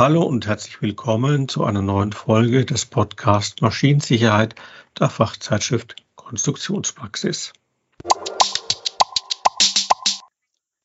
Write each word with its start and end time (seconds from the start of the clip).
Hallo 0.00 0.22
und 0.22 0.46
herzlich 0.46 0.80
willkommen 0.80 1.46
zu 1.46 1.62
einer 1.62 1.82
neuen 1.82 2.14
Folge 2.14 2.64
des 2.64 2.86
Podcasts 2.86 3.60
Maschinensicherheit 3.60 4.54
der 4.98 5.10
Fachzeitschrift 5.10 5.94
Konstruktionspraxis. 6.16 7.52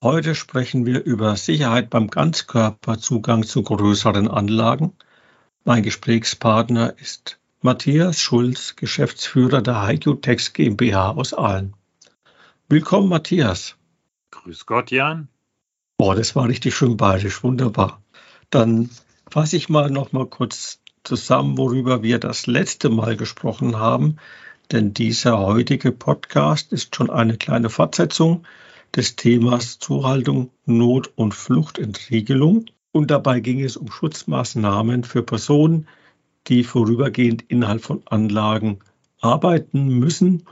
Heute 0.03 0.35
sprechen 0.35 0.85
wir 0.85 1.05
über 1.05 1.37
Sicherheit 1.37 1.89
beim 1.89 2.09
Ganzkörperzugang 2.09 3.43
zu 3.43 3.63
größeren 3.63 4.27
Anlagen. 4.27 4.91
Mein 5.63 5.83
Gesprächspartner 5.83 6.99
ist 6.99 7.39
Matthias 7.61 8.19
Schulz, 8.19 8.75
Geschäftsführer 8.75 9.61
der 9.61 9.87
HiQtex 9.87 10.51
GmbH 10.51 11.11
aus 11.11 11.33
Aalen. 11.33 11.73
Willkommen, 12.67 13.07
Matthias. 13.07 13.77
Grüß 14.31 14.65
Gott, 14.65 14.91
Jan. 14.91 15.29
Boah, 15.97 16.15
das 16.15 16.35
war 16.35 16.49
richtig 16.49 16.75
schön 16.75 16.97
bayerisch, 16.97 17.41
wunderbar. 17.45 18.01
Dann 18.49 18.89
fasse 19.29 19.57
ich 19.57 19.69
mal 19.69 19.89
noch 19.89 20.11
mal 20.11 20.25
kurz 20.25 20.79
zusammen, 21.03 21.57
worüber 21.57 22.03
wir 22.03 22.19
das 22.19 22.47
letzte 22.47 22.89
Mal 22.89 23.15
gesprochen 23.15 23.77
haben, 23.77 24.17
denn 24.71 24.93
dieser 24.93 25.37
heutige 25.39 25.91
Podcast 25.91 26.71
ist 26.73 26.95
schon 26.95 27.09
eine 27.09 27.37
kleine 27.37 27.69
Fortsetzung 27.69 28.45
des 28.95 29.15
Themas 29.15 29.77
Zuhaltung, 29.79 30.49
Not- 30.65 31.11
und 31.15 31.33
Fluchtentriegelung. 31.33 32.65
Und 32.91 33.11
dabei 33.11 33.41
ging 33.41 33.63
es 33.63 33.77
um 33.77 33.91
Schutzmaßnahmen 33.91 35.03
für 35.03 35.21
Personen, 35.21 35.87
die 36.47 36.63
vorübergehend 36.63 37.43
innerhalb 37.47 37.83
von 37.83 38.01
Anlagen 38.05 38.79
arbeiten 39.19 39.87
müssen. 39.99 40.43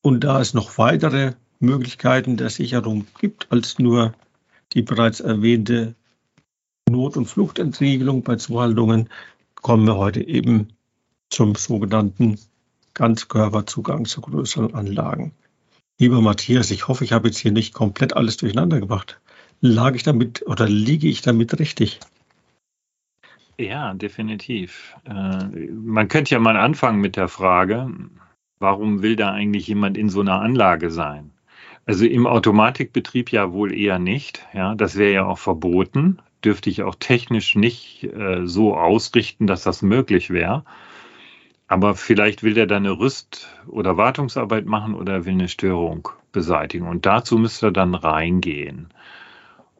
Und 0.00 0.24
da 0.24 0.40
es 0.40 0.54
noch 0.54 0.78
weitere 0.78 1.32
Möglichkeiten 1.58 2.36
der 2.36 2.48
Sicherung 2.48 3.06
gibt 3.18 3.50
als 3.50 3.78
nur 3.78 4.14
die 4.72 4.82
bereits 4.82 5.20
erwähnte 5.20 5.94
Not- 6.90 7.16
und 7.16 7.26
Fluchtentriegelung 7.26 8.22
bei 8.22 8.36
Zuhaltungen, 8.36 9.08
kommen 9.54 9.86
wir 9.86 9.96
heute 9.96 10.26
eben 10.26 10.68
zum 11.28 11.54
sogenannten 11.54 12.38
Ganzkörperzugang 12.94 14.04
zu 14.04 14.20
größeren 14.20 14.74
Anlagen. 14.74 15.32
Lieber 15.98 16.20
Matthias, 16.20 16.70
ich 16.70 16.88
hoffe, 16.88 17.04
ich 17.04 17.12
habe 17.12 17.28
jetzt 17.28 17.38
hier 17.38 17.52
nicht 17.52 17.74
komplett 17.74 18.16
alles 18.16 18.36
durcheinander 18.38 18.80
gebracht. 18.80 19.20
Lag 19.60 19.94
ich 19.94 20.02
damit 20.02 20.44
oder 20.46 20.68
liege 20.68 21.08
ich 21.08 21.20
damit 21.20 21.58
richtig? 21.58 22.00
Ja, 23.58 23.92
definitiv. 23.92 24.96
Äh, 25.04 25.44
man 25.70 26.08
könnte 26.08 26.34
ja 26.34 26.40
mal 26.40 26.56
anfangen 26.56 27.00
mit 27.00 27.16
der 27.16 27.28
Frage, 27.28 27.90
warum 28.58 29.02
will 29.02 29.16
da 29.16 29.32
eigentlich 29.32 29.66
jemand 29.66 29.98
in 29.98 30.08
so 30.08 30.22
einer 30.22 30.40
Anlage 30.40 30.90
sein? 30.90 31.32
Also 31.84 32.06
im 32.06 32.26
Automatikbetrieb 32.26 33.30
ja 33.30 33.52
wohl 33.52 33.74
eher 33.74 33.98
nicht. 33.98 34.46
Ja, 34.54 34.74
das 34.74 34.96
wäre 34.96 35.12
ja 35.12 35.24
auch 35.26 35.38
verboten. 35.38 36.20
Dürfte 36.44 36.70
ich 36.70 36.82
auch 36.82 36.94
technisch 36.94 37.54
nicht 37.54 38.04
äh, 38.04 38.46
so 38.46 38.76
ausrichten, 38.76 39.46
dass 39.46 39.62
das 39.62 39.82
möglich 39.82 40.30
wäre. 40.30 40.64
Aber 41.68 41.94
vielleicht 41.94 42.42
will 42.42 42.54
der 42.54 42.66
da 42.66 42.76
eine 42.76 42.98
Rüst- 42.98 43.48
oder 43.68 43.96
Wartungsarbeit 43.96 44.66
machen 44.66 44.94
oder 44.94 45.24
will 45.24 45.34
eine 45.34 45.48
Störung 45.48 46.08
beseitigen. 46.32 46.88
Und 46.88 47.06
dazu 47.06 47.38
müsste 47.38 47.66
er 47.66 47.72
dann 47.72 47.94
reingehen. 47.94 48.88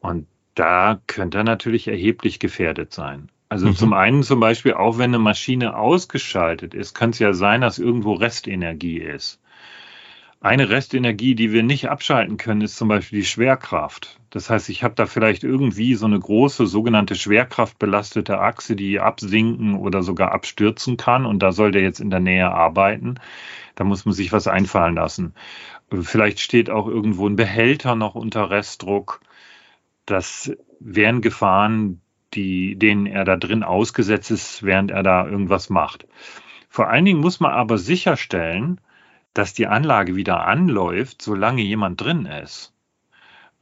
Und 0.01 0.27
da 0.55 1.01
könnte 1.07 1.39
er 1.39 1.45
natürlich 1.45 1.89
erheblich 1.89 2.39
gefährdet 2.39 2.93
sein. 2.93 3.31
Also 3.49 3.67
mhm. 3.67 3.75
zum 3.75 3.93
einen 3.93 4.23
zum 4.23 4.39
Beispiel, 4.39 4.75
auch 4.75 4.99
wenn 4.99 5.11
eine 5.11 5.19
Maschine 5.19 5.77
ausgeschaltet 5.77 6.75
ist, 6.75 6.95
kann 6.95 7.11
es 7.11 7.19
ja 7.19 7.33
sein, 7.33 7.61
dass 7.61 7.79
irgendwo 7.79 8.13
Restenergie 8.13 8.99
ist. 8.99 9.41
Eine 10.43 10.71
Restenergie, 10.71 11.35
die 11.35 11.53
wir 11.53 11.63
nicht 11.63 11.91
abschalten 11.91 12.39
können, 12.39 12.63
ist 12.63 12.77
zum 12.77 12.89
Beispiel 12.89 13.19
die 13.21 13.27
Schwerkraft. 13.27 14.19
Das 14.31 14.49
heißt, 14.49 14.71
ich 14.71 14.83
habe 14.83 14.95
da 14.95 15.05
vielleicht 15.05 15.45
irgendwie 15.45 15.95
so 15.97 16.07
eine 16.07 16.19
große 16.19 16.67
sogenannte 16.67 17.15
schwerkraftbelastete 17.15 18.41
Achse, 18.41 18.75
die 18.75 19.01
absinken 19.01 19.75
oder 19.75 20.03
sogar 20.03 20.33
abstürzen 20.33 20.97
kann. 20.97 21.27
Und 21.27 21.41
da 21.43 21.53
soll 21.53 21.73
der 21.73 21.83
jetzt 21.83 22.01
in 22.01 22.09
der 22.09 22.21
Nähe 22.21 22.51
arbeiten. 22.51 23.17
Da 23.75 23.85
muss 23.85 24.07
man 24.07 24.15
sich 24.15 24.33
was 24.33 24.47
einfallen 24.47 24.95
lassen. 24.95 25.35
Vielleicht 25.93 26.41
steht 26.41 26.71
auch 26.71 26.87
irgendwo 26.87 27.29
ein 27.29 27.37
Behälter 27.37 27.95
noch 27.95 28.15
unter 28.15 28.49
Restdruck. 28.49 29.21
Das 30.07 30.57
wären 30.79 31.21
Gefahren, 31.21 32.01
die, 32.33 32.77
denen 32.77 33.05
er 33.05 33.27
da 33.27 33.37
drin 33.37 33.63
ausgesetzt 33.63 34.31
ist, 34.31 34.63
während 34.63 34.91
er 34.91 35.03
da 35.03 35.27
irgendwas 35.27 35.69
macht. 35.69 36.07
Vor 36.71 36.89
allen 36.89 37.05
Dingen 37.05 37.21
muss 37.21 37.41
man 37.41 37.53
aber 37.53 37.77
sicherstellen, 37.77 38.81
dass 39.35 39.55
die 39.55 39.67
Anlage 39.67 40.17
wieder 40.17 40.47
anläuft, 40.47 41.23
solange 41.23 41.63
jemand 41.63 42.01
drin 42.01 42.27
ist. 42.27 42.73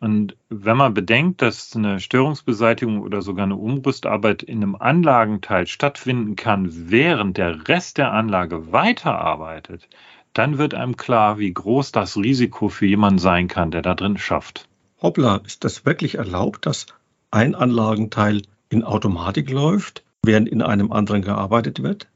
Und 0.00 0.36
wenn 0.48 0.76
man 0.76 0.94
bedenkt, 0.94 1.42
dass 1.42 1.74
eine 1.74 1.98
Störungsbeseitigung 1.98 3.00
oder 3.00 3.20
sogar 3.20 3.44
eine 3.44 3.56
Umrüstarbeit 3.56 4.44
in 4.44 4.62
einem 4.62 4.76
Anlagenteil 4.76 5.66
stattfinden 5.66 6.36
kann, 6.36 6.90
während 6.90 7.36
der 7.36 7.66
Rest 7.66 7.98
der 7.98 8.12
Anlage 8.12 8.72
weiterarbeitet, 8.72 9.88
dann 10.34 10.56
wird 10.56 10.74
einem 10.74 10.96
klar, 10.96 11.38
wie 11.38 11.52
groß 11.52 11.90
das 11.90 12.16
Risiko 12.16 12.68
für 12.68 12.86
jemanden 12.86 13.18
sein 13.18 13.48
kann, 13.48 13.72
der 13.72 13.82
da 13.82 13.94
drin 13.94 14.18
schafft. 14.18 14.68
Hoppla, 15.02 15.40
ist 15.44 15.64
das 15.64 15.84
wirklich 15.84 16.14
erlaubt, 16.16 16.64
dass 16.66 16.86
ein 17.32 17.56
Anlagenteil 17.56 18.42
in 18.68 18.84
Automatik 18.84 19.50
läuft, 19.50 20.04
während 20.22 20.48
in 20.48 20.62
einem 20.62 20.92
anderen 20.92 21.22
gearbeitet 21.22 21.82
wird? 21.82 22.08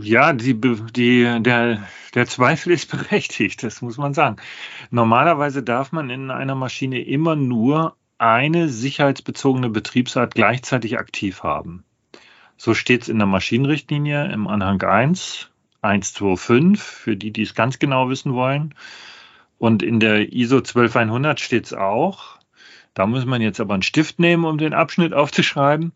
Ja, 0.00 0.32
die, 0.32 0.60
die, 0.60 1.42
der, 1.42 1.82
der 2.14 2.26
Zweifel 2.26 2.72
ist 2.72 2.90
berechtigt, 2.90 3.62
das 3.62 3.82
muss 3.82 3.96
man 3.96 4.14
sagen. 4.14 4.36
Normalerweise 4.90 5.62
darf 5.62 5.90
man 5.92 6.08
in 6.10 6.30
einer 6.30 6.54
Maschine 6.54 7.02
immer 7.02 7.34
nur 7.34 7.96
eine 8.18 8.68
sicherheitsbezogene 8.68 9.68
Betriebsart 9.68 10.34
gleichzeitig 10.34 10.98
aktiv 10.98 11.42
haben. 11.42 11.84
So 12.56 12.74
steht 12.74 13.02
es 13.02 13.08
in 13.08 13.18
der 13.18 13.26
Maschinenrichtlinie 13.26 14.32
im 14.32 14.46
Anhang 14.46 14.80
1, 14.80 15.50
125, 15.82 16.82
für 16.82 17.16
die, 17.16 17.32
die 17.32 17.42
es 17.42 17.54
ganz 17.54 17.78
genau 17.78 18.08
wissen 18.08 18.34
wollen. 18.34 18.74
Und 19.58 19.82
in 19.82 20.00
der 20.00 20.32
ISO 20.32 20.60
12100 20.60 21.40
steht 21.40 21.66
es 21.66 21.74
auch. 21.74 22.38
Da 22.94 23.06
muss 23.06 23.26
man 23.26 23.42
jetzt 23.42 23.60
aber 23.60 23.74
einen 23.74 23.82
Stift 23.82 24.18
nehmen, 24.18 24.44
um 24.44 24.58
den 24.58 24.72
Abschnitt 24.72 25.12
aufzuschreiben. 25.12 25.92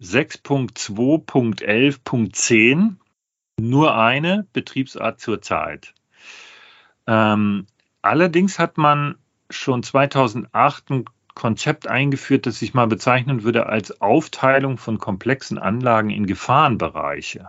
6.2.11.10 0.00 2.96
nur 3.60 3.96
eine 3.96 4.46
Betriebsart 4.52 5.20
zur 5.20 5.42
Zeit. 5.42 5.94
Ähm, 7.06 7.66
allerdings 8.02 8.58
hat 8.58 8.78
man 8.78 9.16
schon 9.50 9.82
2008 9.82 10.90
ein 10.90 11.04
Konzept 11.34 11.86
eingeführt, 11.86 12.46
das 12.46 12.62
ich 12.62 12.74
mal 12.74 12.86
bezeichnen 12.86 13.44
würde 13.44 13.66
als 13.66 14.00
Aufteilung 14.00 14.76
von 14.76 14.98
komplexen 14.98 15.58
Anlagen 15.58 16.10
in 16.10 16.26
Gefahrenbereiche. 16.26 17.48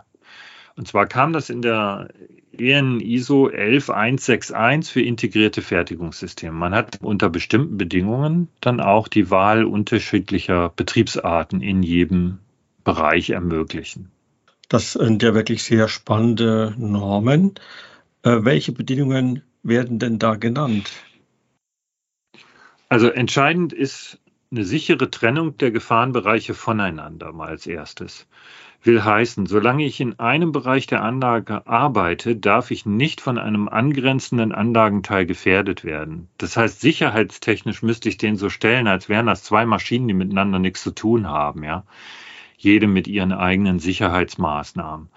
Und 0.76 0.88
zwar 0.88 1.06
kam 1.06 1.32
das 1.32 1.50
in 1.50 1.62
der 1.62 2.08
EN 2.60 3.00
ISO 3.00 3.48
11161 3.48 4.92
für 4.92 5.02
integrierte 5.02 5.62
Fertigungssysteme. 5.62 6.52
Man 6.52 6.74
hat 6.74 6.98
unter 7.00 7.28
bestimmten 7.30 7.78
Bedingungen 7.78 8.48
dann 8.60 8.80
auch 8.80 9.08
die 9.08 9.30
Wahl 9.30 9.64
unterschiedlicher 9.64 10.70
Betriebsarten 10.76 11.62
in 11.62 11.82
jedem 11.82 12.38
Bereich 12.84 13.30
ermöglichen. 13.30 14.10
Das 14.68 14.92
sind 14.92 15.22
ja 15.22 15.34
wirklich 15.34 15.62
sehr 15.62 15.88
spannende 15.88 16.74
Normen. 16.78 17.54
Äh, 18.22 18.44
welche 18.44 18.72
Bedingungen 18.72 19.42
werden 19.62 19.98
denn 19.98 20.18
da 20.18 20.36
genannt? 20.36 20.90
Also 22.88 23.08
entscheidend 23.08 23.72
ist 23.72 24.20
eine 24.50 24.64
sichere 24.64 25.10
Trennung 25.10 25.56
der 25.58 25.70
Gefahrenbereiche 25.70 26.54
voneinander 26.54 27.32
mal 27.32 27.48
als 27.48 27.66
erstes 27.66 28.26
will 28.82 29.04
heißen, 29.04 29.46
solange 29.46 29.84
ich 29.84 30.00
in 30.00 30.18
einem 30.18 30.52
Bereich 30.52 30.86
der 30.86 31.02
Anlage 31.02 31.66
arbeite, 31.66 32.36
darf 32.36 32.70
ich 32.70 32.86
nicht 32.86 33.20
von 33.20 33.38
einem 33.38 33.68
angrenzenden 33.68 34.52
Anlagenteil 34.52 35.26
gefährdet 35.26 35.84
werden. 35.84 36.28
Das 36.38 36.56
heißt, 36.56 36.80
sicherheitstechnisch 36.80 37.82
müsste 37.82 38.08
ich 38.08 38.16
den 38.16 38.36
so 38.36 38.48
stellen, 38.48 38.86
als 38.86 39.08
wären 39.08 39.26
das 39.26 39.44
zwei 39.44 39.66
Maschinen, 39.66 40.08
die 40.08 40.14
miteinander 40.14 40.58
nichts 40.58 40.82
zu 40.82 40.92
tun 40.92 41.28
haben, 41.28 41.62
ja. 41.62 41.84
Jede 42.56 42.86
mit 42.86 43.08
ihren 43.08 43.32
eigenen 43.32 43.78
Sicherheitsmaßnahmen. 43.78 45.08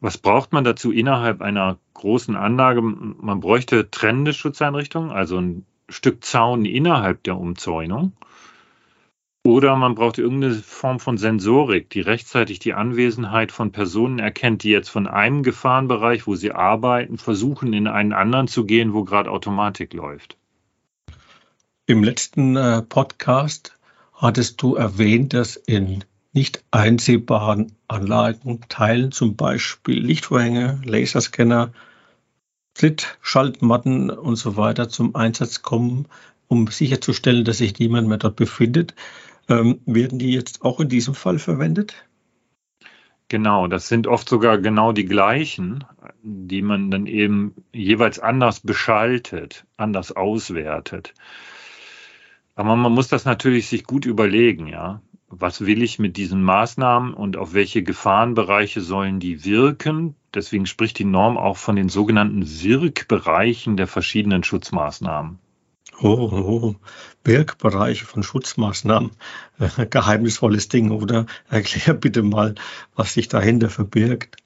Was 0.00 0.18
braucht 0.18 0.52
man 0.52 0.64
dazu 0.64 0.92
innerhalb 0.92 1.42
einer 1.42 1.78
großen 1.94 2.36
Anlage? 2.36 2.82
Man 2.82 3.40
bräuchte 3.40 3.90
trennende 3.90 4.32
Schutzeinrichtungen, 4.32 5.10
also 5.10 5.38
ein 5.38 5.66
Stück 5.88 6.24
Zaun 6.24 6.64
innerhalb 6.64 7.22
der 7.24 7.36
Umzäunung 7.36 8.12
oder 9.44 9.74
man 9.76 9.96
braucht 9.96 10.18
irgendeine 10.18 10.54
Form 10.54 11.00
von 11.00 11.18
Sensorik, 11.18 11.90
die 11.90 12.00
rechtzeitig 12.00 12.60
die 12.60 12.74
Anwesenheit 12.74 13.50
von 13.50 13.72
Personen 13.72 14.20
erkennt, 14.20 14.62
die 14.62 14.70
jetzt 14.70 14.88
von 14.88 15.08
einem 15.08 15.42
Gefahrenbereich, 15.42 16.26
wo 16.26 16.36
sie 16.36 16.52
arbeiten, 16.52 17.18
versuchen, 17.18 17.72
in 17.72 17.88
einen 17.88 18.12
anderen 18.12 18.46
zu 18.46 18.64
gehen, 18.64 18.92
wo 18.92 19.02
gerade 19.02 19.30
Automatik 19.30 19.94
läuft. 19.94 20.36
Im 21.86 22.04
letzten 22.04 22.56
äh, 22.56 22.82
Podcast 22.82 23.76
hattest 24.14 24.62
du 24.62 24.76
erwähnt, 24.76 25.34
dass 25.34 25.56
in 25.56 26.04
nicht 26.32 26.64
einsehbaren 26.70 27.72
Anlagen, 27.88 28.60
Teilen, 28.68 29.10
zum 29.10 29.36
Beispiel 29.36 29.98
Lichtvorhänge, 29.98 30.80
Laserscanner, 30.84 31.72
Trittschaltmatten 32.74 34.10
und 34.10 34.36
so 34.36 34.56
weiter 34.56 34.88
zum 34.88 35.14
Einsatz 35.14 35.62
kommen, 35.62 36.06
um 36.48 36.68
sicherzustellen, 36.68 37.44
dass 37.44 37.58
sich 37.58 37.78
niemand 37.78 38.08
mehr 38.08 38.18
dort 38.18 38.36
befindet. 38.36 38.94
Ähm, 39.48 39.80
werden 39.86 40.18
die 40.18 40.32
jetzt 40.32 40.62
auch 40.62 40.80
in 40.80 40.88
diesem 40.88 41.14
Fall 41.14 41.38
verwendet? 41.38 42.06
Genau, 43.28 43.66
das 43.66 43.88
sind 43.88 44.06
oft 44.06 44.28
sogar 44.28 44.58
genau 44.58 44.92
die 44.92 45.06
gleichen, 45.06 45.84
die 46.22 46.60
man 46.60 46.90
dann 46.90 47.06
eben 47.06 47.54
jeweils 47.72 48.18
anders 48.18 48.60
beschaltet, 48.60 49.64
anders 49.78 50.12
auswertet. 50.12 51.14
Aber 52.54 52.76
man 52.76 52.92
muss 52.92 53.08
das 53.08 53.24
natürlich 53.24 53.68
sich 53.68 53.84
gut 53.84 54.04
überlegen, 54.04 54.66
ja. 54.66 55.00
Was 55.28 55.64
will 55.64 55.82
ich 55.82 55.98
mit 55.98 56.18
diesen 56.18 56.42
Maßnahmen 56.42 57.14
und 57.14 57.38
auf 57.38 57.54
welche 57.54 57.82
Gefahrenbereiche 57.82 58.82
sollen 58.82 59.18
die 59.18 59.46
wirken? 59.46 60.14
Deswegen 60.34 60.66
spricht 60.66 60.98
die 60.98 61.06
Norm 61.06 61.38
auch 61.38 61.56
von 61.56 61.74
den 61.74 61.88
sogenannten 61.88 62.44
Wirkbereichen 62.46 63.78
der 63.78 63.86
verschiedenen 63.86 64.44
Schutzmaßnahmen. 64.44 65.38
Oh, 66.00 66.28
oh, 66.32 66.74
Wirkbereiche 67.24 68.04
von 68.06 68.22
Schutzmaßnahmen. 68.22 69.12
Äh, 69.58 69.86
geheimnisvolles 69.86 70.68
Ding, 70.68 70.90
oder? 70.90 71.26
Erklär 71.48 71.94
bitte 71.94 72.22
mal, 72.22 72.54
was 72.96 73.14
sich 73.14 73.28
dahinter 73.28 73.70
verbirgt. 73.70 74.36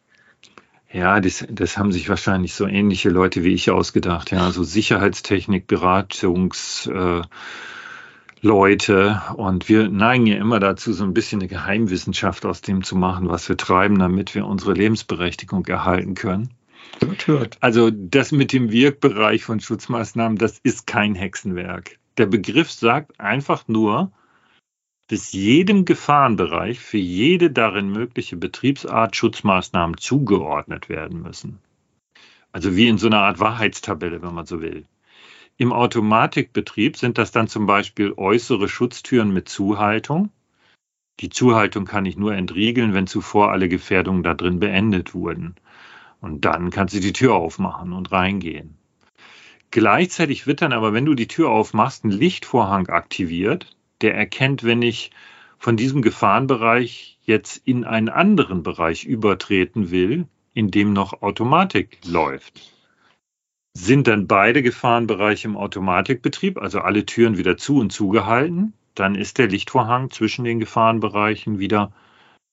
Ja, 0.93 1.21
das, 1.21 1.45
das 1.51 1.77
haben 1.77 1.93
sich 1.93 2.09
wahrscheinlich 2.09 2.55
so 2.55 2.67
ähnliche 2.67 3.11
Leute 3.11 3.45
wie 3.45 3.55
ich 3.55 3.71
ausgedacht. 3.71 4.31
Ja, 4.31 4.51
so 4.51 4.65
Sicherheitstechnik, 4.65 5.67
Beratungs, 5.67 6.87
äh, 6.87 7.23
und 8.43 9.69
wir 9.69 9.89
neigen 9.89 10.27
ja 10.27 10.37
immer 10.37 10.61
dazu, 10.61 10.93
so 10.93 11.05
ein 11.05 11.15
bisschen 11.15 11.41
eine 11.41 11.49
Geheimwissenschaft 11.49 12.47
aus 12.47 12.61
dem 12.61 12.85
zu 12.85 12.95
machen, 12.95 13.29
was 13.29 13.49
wir 13.49 13.57
treiben, 13.57 13.99
damit 13.99 14.35
wir 14.35 14.47
unsere 14.47 14.73
Lebensberechtigung 14.73 15.67
erhalten 15.67 16.15
können. 16.15 16.51
Hört, 17.01 17.27
hört. 17.27 17.59
Also 17.61 17.91
das 17.91 18.33
mit 18.33 18.53
dem 18.53 18.71
Wirkbereich 18.71 19.45
von 19.45 19.61
Schutzmaßnahmen, 19.61 20.39
das 20.39 20.59
ist 20.63 20.87
kein 20.87 21.15
Hexenwerk. 21.15 21.99
Der 22.19 22.27
Begriff 22.27 22.71
sagt 22.71 23.21
einfach 23.21 23.69
nur, 23.69 24.13
dass 25.09 25.33
jedem 25.33 25.85
Gefahrenbereich 25.85 26.81
für 26.81 26.99
jede 26.99 27.51
darin 27.51 27.91
mögliche 27.91 28.37
Betriebsart 28.37 29.15
Schutzmaßnahmen 29.15 29.99
zugeordnet 29.99 30.89
werden 30.89 31.23
müssen. 31.23 31.59
Also 32.51 32.75
wie 32.75 32.89
in 32.89 32.99
so 32.99 33.07
einer 33.07 33.21
Art 33.21 33.39
Wahrheitstabelle, 33.39 34.23
wenn 34.23 34.35
man 34.35 34.47
so 34.47 34.61
will. 34.61 34.87
Im 35.59 35.73
Automatikbetrieb 35.73 36.97
sind 36.97 37.19
das 37.19 37.31
dann 37.31 37.49
zum 37.49 37.67
Beispiel 37.67 38.13
äußere 38.17 38.69
Schutztüren 38.69 39.33
mit 39.33 39.49
Zuhaltung. 39.49 40.31
Die 41.21 41.31
Zuhaltung 41.31 41.87
kann 41.87 42.05
ich 42.05 42.17
nur 42.17 42.35
entriegeln, 42.35 42.93
wenn 42.93 43.07
zuvor 43.07 43.53
alle 43.53 43.69
Gefährdungen 43.69 44.23
da 44.23 44.35
drin 44.35 44.59
beendet 44.61 45.15
wurden. 45.15 45.55
Und 46.27 46.45
dann 46.45 46.71
kannst 46.71 46.93
du 46.93 46.99
die 46.99 47.13
Tür 47.13 47.37
aufmachen 47.37 47.93
und 47.93 48.11
reingehen. 48.11 48.77
Gleichzeitig 49.71 50.49
wird 50.49 50.61
dann 50.61 50.73
aber, 50.73 50.93
wenn 50.93 51.05
du 51.05 51.15
die 51.15 51.29
Tür 51.29 51.51
aufmachst, 51.51 52.05
ein 52.05 52.11
Lichtvorhang 52.11 52.89
aktiviert, 52.89 53.77
der 54.01 54.17
erkennt, 54.17 54.65
wenn 54.65 54.83
ich 54.83 55.13
von 55.57 55.77
diesem 55.77 56.03
Gefahrenbereich 56.03 57.21
jetzt 57.23 57.63
in 57.65 57.85
einen 57.85 58.09
anderen 58.09 58.65
Bereich 58.65 59.05
übertreten 59.05 59.93
will, 59.93 60.27
in 60.53 60.73
dem 60.73 60.93
noch 60.93 61.23
Automatik 61.23 61.99
läuft. 62.05 62.73
Sind 63.75 64.09
dann 64.09 64.27
beide 64.27 64.65
Gefahrenbereiche 64.65 65.47
im 65.47 65.57
Automatikbetrieb, 65.57 66.59
also 66.59 66.81
alle 66.81 67.07
Türen 67.07 67.39
wieder 67.39 67.57
zu 67.57 67.79
und 67.79 67.93
zugehalten, 67.93 68.73
dann 68.97 69.15
ist 69.15 69.39
der 69.39 69.47
Lichtvorhang 69.47 70.11
zwischen 70.11 70.45
den 70.45 70.59
Gefahrenbereichen 70.59 71.61
wieder 71.61 71.93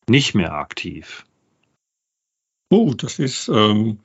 nicht 0.07 0.35
mehr 0.35 0.53
aktiv. 0.53 1.25
Oh, 2.75 2.95
das 2.95 3.19
ist 3.19 3.49
ähm, 3.49 3.99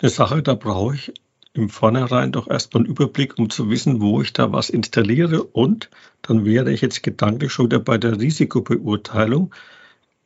eine 0.00 0.08
Sache, 0.08 0.40
da 0.40 0.54
brauche 0.54 0.94
ich 0.94 1.12
im 1.52 1.68
Vornherein 1.68 2.30
doch 2.30 2.46
erstmal 2.46 2.84
einen 2.84 2.92
Überblick, 2.92 3.36
um 3.40 3.50
zu 3.50 3.70
wissen, 3.70 4.00
wo 4.00 4.22
ich 4.22 4.32
da 4.32 4.52
was 4.52 4.70
installiere. 4.70 5.42
Und 5.42 5.90
dann 6.22 6.44
wäre 6.44 6.70
ich 6.70 6.80
jetzt 6.80 7.02
gedanklich 7.02 7.52
schon 7.52 7.66
wieder 7.66 7.80
bei 7.80 7.98
der 7.98 8.20
Risikobeurteilung, 8.20 9.52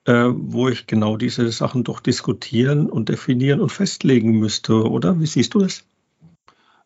äh, 0.04 0.26
wo 0.30 0.68
ich 0.68 0.86
genau 0.86 1.16
diese 1.16 1.50
Sachen 1.50 1.82
doch 1.82 2.00
diskutieren 2.00 2.90
und 2.90 3.08
definieren 3.08 3.62
und 3.62 3.72
festlegen 3.72 4.38
müsste, 4.38 4.86
oder? 4.86 5.18
Wie 5.18 5.26
siehst 5.26 5.54
du 5.54 5.60
das? 5.60 5.82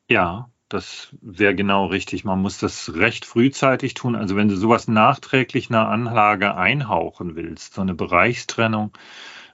Ja, 0.09 0.51
das 0.69 1.09
wäre 1.21 1.57
genau 1.57 1.87
richtig. 1.87 2.23
Man 2.23 2.41
muss 2.41 2.59
das 2.59 2.95
recht 2.95 3.25
frühzeitig 3.25 3.95
tun. 3.95 4.15
Also 4.15 4.37
wenn 4.37 4.47
du 4.47 4.57
sowas 4.57 4.87
nachträglich 4.87 5.69
einer 5.69 5.89
Anlage 5.89 6.55
einhauchen 6.55 7.35
willst, 7.35 7.75
so 7.75 7.81
eine 7.81 7.95
Bereichstrennung 7.95 8.93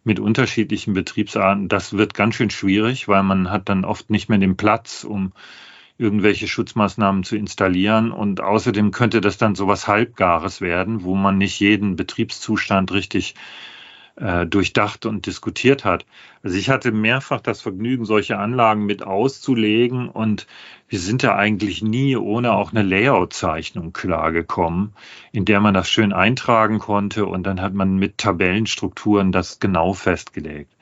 mit 0.09 0.19
unterschiedlichen 0.19 0.95
Betriebsarten, 0.95 1.69
das 1.69 1.97
wird 1.97 2.15
ganz 2.15 2.35
schön 2.35 2.51
schwierig, 2.51 3.07
weil 3.07 3.23
man 3.23 3.51
hat 3.51 3.69
dann 3.69 3.85
oft 3.85 4.11
nicht 4.11 4.29
mehr 4.29 4.39
den 4.39 4.57
Platz, 4.57 5.05
um 5.05 5.33
irgendwelche 5.99 6.49
Schutzmaßnahmen 6.49 7.23
zu 7.23 7.37
installieren. 7.37 8.11
Und 8.11 8.41
außerdem 8.41 8.91
könnte 8.91 9.21
das 9.21 9.39
dann 9.39 9.55
sowas 9.55 9.87
Halbgares 9.87 10.61
werden, 10.61 11.05
wo 11.05 11.15
man 11.15 11.39
nicht 11.39 11.61
jeden 11.61 11.95
Betriebszustand 11.95 12.91
richtig 12.93 13.35
äh, 13.35 13.78
durchdacht 14.51 15.07
und 15.07 15.27
diskutiert 15.27 15.85
hat. 15.85 16.05
Also 16.43 16.57
ich 16.57 16.71
hatte 16.71 16.91
mehrfach 16.91 17.41
das 17.41 17.61
Vergnügen, 17.61 18.05
solche 18.05 18.39
Anlagen 18.39 18.85
mit 18.85 19.05
auszulegen 19.05 20.09
und 20.09 20.49
wir 20.89 20.99
sind 20.99 21.23
da 21.23 21.37
eigentlich 21.37 21.83
nie 21.83 22.17
ohne 22.17 22.53
auch 22.53 22.73
eine 22.73 22.83
Layout-Zeichnung 22.83 23.93
klargekommen, 23.93 24.95
in 25.31 25.45
der 25.45 25.61
man 25.61 25.75
das 25.75 25.89
schön 25.89 26.13
eintragen 26.13 26.81
konnte 26.81 27.27
und 27.27 27.45
dann 27.45 27.61
hat 27.61 27.75
man 27.75 27.97
mit 27.97 28.19
Tabellenstrukturen 28.19 29.31
das 29.31 29.61
genau 29.61 29.93
festgelegt. 29.93 30.73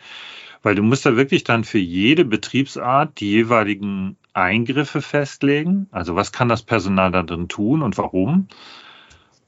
Weil 0.63 0.75
du 0.75 0.83
musst 0.83 1.05
da 1.05 1.17
wirklich 1.17 1.45
dann 1.45 1.65
für 1.65 1.79
jede 1.79 2.25
Betriebsart 2.25 3.21
die 3.21 3.31
jeweiligen 3.31 4.17
Eingriffe 4.33 5.03
festlegen. 5.03 5.89
Also 5.91 6.17
was 6.17 6.33
kann 6.33 6.49
das 6.49 6.63
Personal 6.63 7.13
da 7.13 7.23
drin 7.23 7.49
tun 7.49 7.83
und 7.83 7.99
warum? 7.99 8.49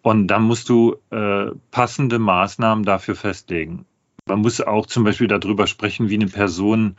Und 0.03 0.29
dann 0.29 0.43
musst 0.43 0.69
du 0.69 0.97
äh, 1.11 1.47
passende 1.71 2.19
Maßnahmen 2.19 2.85
dafür 2.85 3.15
festlegen. 3.15 3.85
Man 4.27 4.41
muss 4.41 4.61
auch 4.61 4.87
zum 4.87 5.05
Beispiel 5.05 5.27
darüber 5.27 5.67
sprechen, 5.67 6.09
wie 6.09 6.15
eine 6.15 6.27
Person 6.27 6.97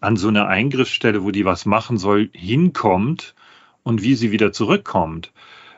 an 0.00 0.16
so 0.16 0.28
eine 0.28 0.46
Eingriffsstelle, 0.46 1.22
wo 1.22 1.30
die 1.30 1.44
was 1.44 1.64
machen 1.64 1.96
soll, 1.96 2.28
hinkommt 2.32 3.34
und 3.84 4.02
wie 4.02 4.14
sie 4.14 4.32
wieder 4.32 4.52
zurückkommt. 4.52 5.32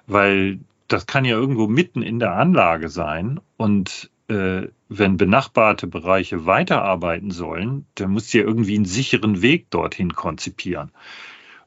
Weil 0.06 0.60
das 0.88 1.06
kann 1.06 1.24
ja 1.24 1.36
irgendwo 1.36 1.66
mitten 1.66 2.02
in 2.02 2.18
der 2.18 2.34
Anlage 2.34 2.88
sein. 2.88 3.40
Und 3.56 4.10
äh, 4.28 4.68
wenn 4.88 5.16
benachbarte 5.16 5.86
Bereiche 5.86 6.46
weiterarbeiten 6.46 7.30
sollen, 7.30 7.86
dann 7.96 8.10
muss 8.10 8.30
sie 8.30 8.38
ja 8.38 8.44
irgendwie 8.44 8.76
einen 8.76 8.84
sicheren 8.84 9.42
Weg 9.42 9.70
dorthin 9.70 10.14
konzipieren. 10.14 10.90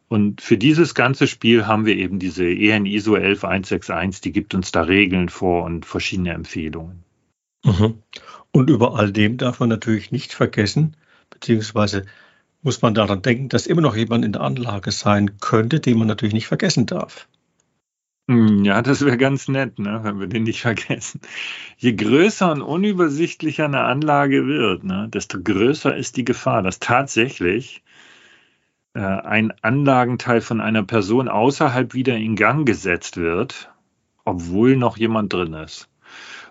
Und 0.10 0.42
für 0.42 0.58
dieses 0.58 0.96
ganze 0.96 1.28
Spiel 1.28 1.68
haben 1.68 1.86
wir 1.86 1.96
eben 1.96 2.20
diese 2.20 2.46
EN 2.46 2.86
ISO 2.86 3.16
11161, 3.16 4.22
die 4.22 4.32
gibt 4.32 4.56
uns 4.56 4.72
da 4.72 4.82
Regeln 4.84 5.28
vor 5.28 5.64
und 5.64 5.86
verschiedene 5.86 6.32
Empfehlungen. 6.32 7.04
Mhm. 7.66 8.02
Und 8.52 8.70
über 8.70 8.98
all 8.98 9.12
dem 9.12 9.38
darf 9.38 9.60
man 9.60 9.70
natürlich 9.70 10.12
nicht 10.12 10.34
vergessen, 10.34 10.96
beziehungsweise 11.30 12.06
muss 12.62 12.82
man 12.82 12.94
daran 12.94 13.22
denken, 13.22 13.50
dass 13.50 13.68
immer 13.68 13.82
noch 13.82 13.96
jemand 13.96 14.24
in 14.26 14.32
der 14.32 14.42
Anlage 14.42 14.92
sein 14.92 15.40
könnte, 15.40 15.80
den 15.80 15.98
man 15.98 16.08
natürlich 16.08 16.34
nicht 16.34 16.48
vergessen 16.48 16.86
darf. 16.86 17.28
Hm, 18.30 18.66
ja, 18.66 18.82
das 18.82 19.06
wäre 19.06 19.18
ganz 19.18 19.48
nett, 19.48 19.80
ne, 19.80 20.02
wenn 20.04 20.20
wir 20.20 20.28
den 20.28 20.44
nicht 20.44 20.62
vergessen. 20.62 21.22
Je 21.78 21.94
größer 21.94 22.52
und 22.52 22.62
unübersichtlicher 22.62 23.66
eine 23.66 23.82
Anlage 23.82 24.48
wird, 24.48 24.84
ne, 24.84 25.08
desto 25.10 25.42
größer 25.42 25.96
ist 25.96 26.18
die 26.18 26.26
Gefahr, 26.26 26.62
dass 26.62 26.80
tatsächlich 26.80 27.84
äh, 28.98 29.02
ein 29.02 29.54
Anlagenteil 29.62 30.42
von 30.42 30.60
einer 30.60 30.82
Person 30.82 31.28
außerhalb 31.28 31.94
wieder 31.94 32.18
in 32.18 32.36
Gang 32.36 32.66
gesetzt 32.66 33.16
wird, 33.16 33.72
obwohl 34.26 34.76
noch 34.76 34.98
jemand 34.98 35.32
drin 35.32 35.54
ist. 35.54 35.88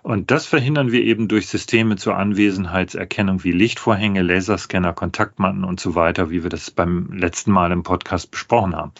Und 0.01 0.31
das 0.31 0.45
verhindern 0.45 0.93
wir 0.93 1.01
eben 1.01 1.27
durch 1.27 1.47
Systeme 1.47 1.97
zur 1.97 2.15
Anwesenheitserkennung 2.15 3.43
wie 3.43 3.51
Lichtvorhänge, 3.51 4.21
Laserscanner, 4.21 4.93
Kontaktmatten 4.93 5.65
und 5.65 5.81
so 5.81 5.95
weiter, 5.95 6.29
wie 6.29 6.43
wir 6.43 6.49
das 6.49 6.71
beim 6.71 7.11
letzten 7.11 7.51
Mal 7.51 7.73
im 7.73 7.83
Podcast 7.83 8.31
besprochen 8.31 8.77
haben. 8.77 8.93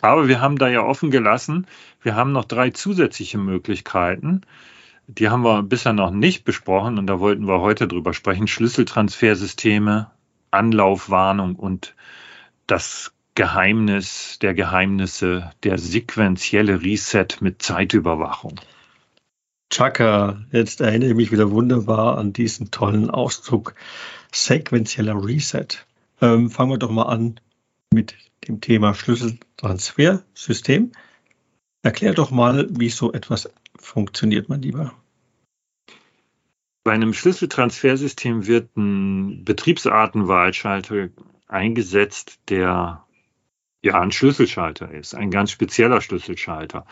Aber 0.00 0.28
wir 0.28 0.40
haben 0.40 0.56
da 0.56 0.68
ja 0.68 0.82
offen 0.84 1.10
gelassen, 1.10 1.66
wir 2.02 2.14
haben 2.14 2.30
noch 2.30 2.44
drei 2.44 2.70
zusätzliche 2.70 3.38
Möglichkeiten. 3.38 4.42
Die 5.08 5.28
haben 5.28 5.42
wir 5.42 5.64
bisher 5.64 5.92
noch 5.92 6.12
nicht 6.12 6.44
besprochen 6.44 6.98
und 6.98 7.08
da 7.08 7.18
wollten 7.18 7.48
wir 7.48 7.60
heute 7.60 7.88
drüber 7.88 8.14
sprechen. 8.14 8.46
Schlüsseltransfersysteme, 8.46 10.08
Anlaufwarnung 10.52 11.56
und 11.56 11.96
das 12.66 13.12
Geheimnis 13.34 14.38
der 14.40 14.54
Geheimnisse, 14.54 15.52
der 15.62 15.78
sequentielle 15.78 16.82
Reset 16.82 17.28
mit 17.40 17.60
Zeitüberwachung. 17.62 18.58
Chaka, 19.70 20.44
jetzt 20.52 20.80
erinnere 20.80 21.10
ich 21.10 21.16
mich 21.16 21.32
wieder 21.32 21.50
wunderbar 21.50 22.16
an 22.18 22.32
diesen 22.32 22.70
tollen 22.70 23.10
Ausdruck 23.10 23.74
sequenzieller 24.32 25.22
Reset. 25.22 25.66
Ähm, 26.22 26.50
fangen 26.50 26.70
wir 26.70 26.78
doch 26.78 26.90
mal 26.90 27.04
an 27.04 27.38
mit 27.92 28.14
dem 28.48 28.60
Thema 28.62 28.94
Schlüsseltransfersystem. 28.94 30.92
Erklär 31.82 32.14
doch 32.14 32.30
mal, 32.30 32.68
wie 32.70 32.88
so 32.88 33.12
etwas 33.12 33.50
funktioniert, 33.78 34.48
mein 34.48 34.62
Lieber. 34.62 34.94
Bei 36.84 36.92
einem 36.92 37.12
Schlüsseltransfersystem 37.12 38.46
wird 38.46 38.76
ein 38.76 39.44
Betriebsartenwahlschalter 39.44 41.08
eingesetzt, 41.46 42.40
der 42.48 43.04
ja 43.82 44.00
ein 44.00 44.12
Schlüsselschalter 44.12 44.90
ist, 44.90 45.14
ein 45.14 45.30
ganz 45.30 45.50
spezieller 45.50 46.00
Schlüsselschalter. 46.00 46.86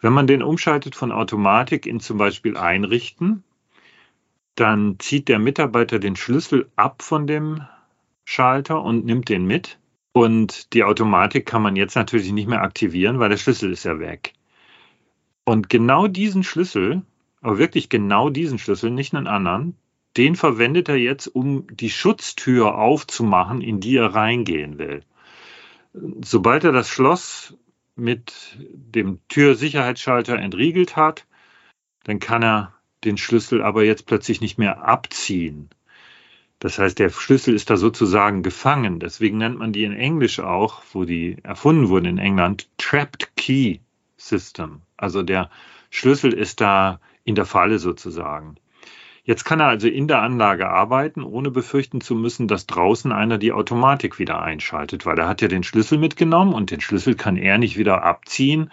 Wenn 0.00 0.12
man 0.12 0.26
den 0.26 0.42
umschaltet 0.42 0.94
von 0.94 1.12
Automatik 1.12 1.86
in 1.86 2.00
zum 2.00 2.18
Beispiel 2.18 2.56
Einrichten, 2.56 3.42
dann 4.54 4.98
zieht 4.98 5.28
der 5.28 5.38
Mitarbeiter 5.38 5.98
den 5.98 6.16
Schlüssel 6.16 6.70
ab 6.76 7.02
von 7.02 7.26
dem 7.26 7.62
Schalter 8.24 8.82
und 8.82 9.04
nimmt 9.04 9.28
den 9.28 9.46
mit. 9.46 9.78
Und 10.12 10.72
die 10.72 10.84
Automatik 10.84 11.46
kann 11.46 11.62
man 11.62 11.76
jetzt 11.76 11.94
natürlich 11.94 12.32
nicht 12.32 12.48
mehr 12.48 12.62
aktivieren, 12.62 13.18
weil 13.18 13.28
der 13.28 13.36
Schlüssel 13.36 13.72
ist 13.72 13.84
ja 13.84 13.98
weg. 13.98 14.32
Und 15.44 15.68
genau 15.68 16.08
diesen 16.08 16.42
Schlüssel, 16.42 17.02
aber 17.40 17.58
wirklich 17.58 17.88
genau 17.88 18.30
diesen 18.30 18.58
Schlüssel, 18.58 18.90
nicht 18.90 19.14
einen 19.14 19.26
anderen, 19.26 19.76
den 20.16 20.36
verwendet 20.36 20.88
er 20.88 20.96
jetzt, 20.96 21.26
um 21.26 21.66
die 21.68 21.90
Schutztür 21.90 22.76
aufzumachen, 22.76 23.60
in 23.60 23.80
die 23.80 23.96
er 23.96 24.14
reingehen 24.14 24.78
will. 24.78 25.02
Sobald 26.22 26.64
er 26.64 26.72
das 26.72 26.88
Schloss 26.88 27.54
mit 27.96 28.56
dem 28.58 29.20
Türsicherheitsschalter 29.28 30.38
entriegelt 30.38 30.96
hat, 30.96 31.26
dann 32.04 32.18
kann 32.18 32.42
er 32.42 32.74
den 33.04 33.16
Schlüssel 33.16 33.62
aber 33.62 33.84
jetzt 33.84 34.06
plötzlich 34.06 34.40
nicht 34.40 34.58
mehr 34.58 34.86
abziehen. 34.86 35.70
Das 36.58 36.78
heißt, 36.78 36.98
der 36.98 37.10
Schlüssel 37.10 37.54
ist 37.54 37.68
da 37.68 37.76
sozusagen 37.76 38.42
gefangen. 38.42 38.98
Deswegen 38.98 39.38
nennt 39.38 39.58
man 39.58 39.72
die 39.72 39.84
in 39.84 39.92
Englisch 39.92 40.40
auch, 40.40 40.82
wo 40.92 41.04
die 41.04 41.36
erfunden 41.42 41.88
wurden 41.88 42.06
in 42.06 42.18
England, 42.18 42.68
Trapped 42.78 43.36
Key 43.36 43.78
System. 44.16 44.80
Also 44.96 45.22
der 45.22 45.50
Schlüssel 45.90 46.32
ist 46.32 46.60
da 46.60 47.00
in 47.24 47.34
der 47.34 47.44
Falle 47.44 47.78
sozusagen. 47.78 48.56
Jetzt 49.26 49.42
kann 49.44 49.58
er 49.58 49.66
also 49.66 49.88
in 49.88 50.06
der 50.06 50.22
Anlage 50.22 50.70
arbeiten, 50.70 51.24
ohne 51.24 51.50
befürchten 51.50 52.00
zu 52.00 52.14
müssen, 52.14 52.46
dass 52.46 52.66
draußen 52.66 53.10
einer 53.10 53.38
die 53.38 53.50
Automatik 53.50 54.20
wieder 54.20 54.40
einschaltet, 54.40 55.04
weil 55.04 55.18
er 55.18 55.26
hat 55.26 55.42
ja 55.42 55.48
den 55.48 55.64
Schlüssel 55.64 55.98
mitgenommen 55.98 56.54
und 56.54 56.70
den 56.70 56.80
Schlüssel 56.80 57.16
kann 57.16 57.36
er 57.36 57.58
nicht 57.58 57.76
wieder 57.76 58.04
abziehen, 58.04 58.70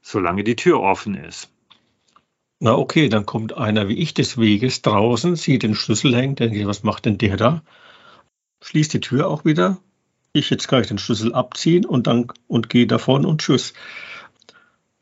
solange 0.00 0.42
die 0.42 0.56
Tür 0.56 0.80
offen 0.80 1.14
ist. 1.14 1.50
Na 2.60 2.74
okay, 2.74 3.10
dann 3.10 3.26
kommt 3.26 3.58
einer 3.58 3.86
wie 3.86 3.98
ich 3.98 4.14
des 4.14 4.38
Weges 4.38 4.80
draußen, 4.80 5.36
sieht 5.36 5.62
den 5.62 5.74
Schlüssel 5.74 6.16
hängen, 6.16 6.34
denke 6.34 6.66
was 6.66 6.82
macht 6.82 7.04
denn 7.04 7.18
der 7.18 7.36
da? 7.36 7.62
Schließt 8.62 8.94
die 8.94 9.00
Tür 9.00 9.28
auch 9.28 9.44
wieder. 9.44 9.76
Ich 10.32 10.48
jetzt 10.48 10.66
kann 10.66 10.80
ich 10.80 10.88
den 10.88 10.96
Schlüssel 10.96 11.34
abziehen 11.34 11.84
und 11.84 12.06
dann 12.06 12.28
und 12.48 12.70
gehe 12.70 12.86
davon 12.86 13.26
und 13.26 13.42
tschüss. 13.42 13.74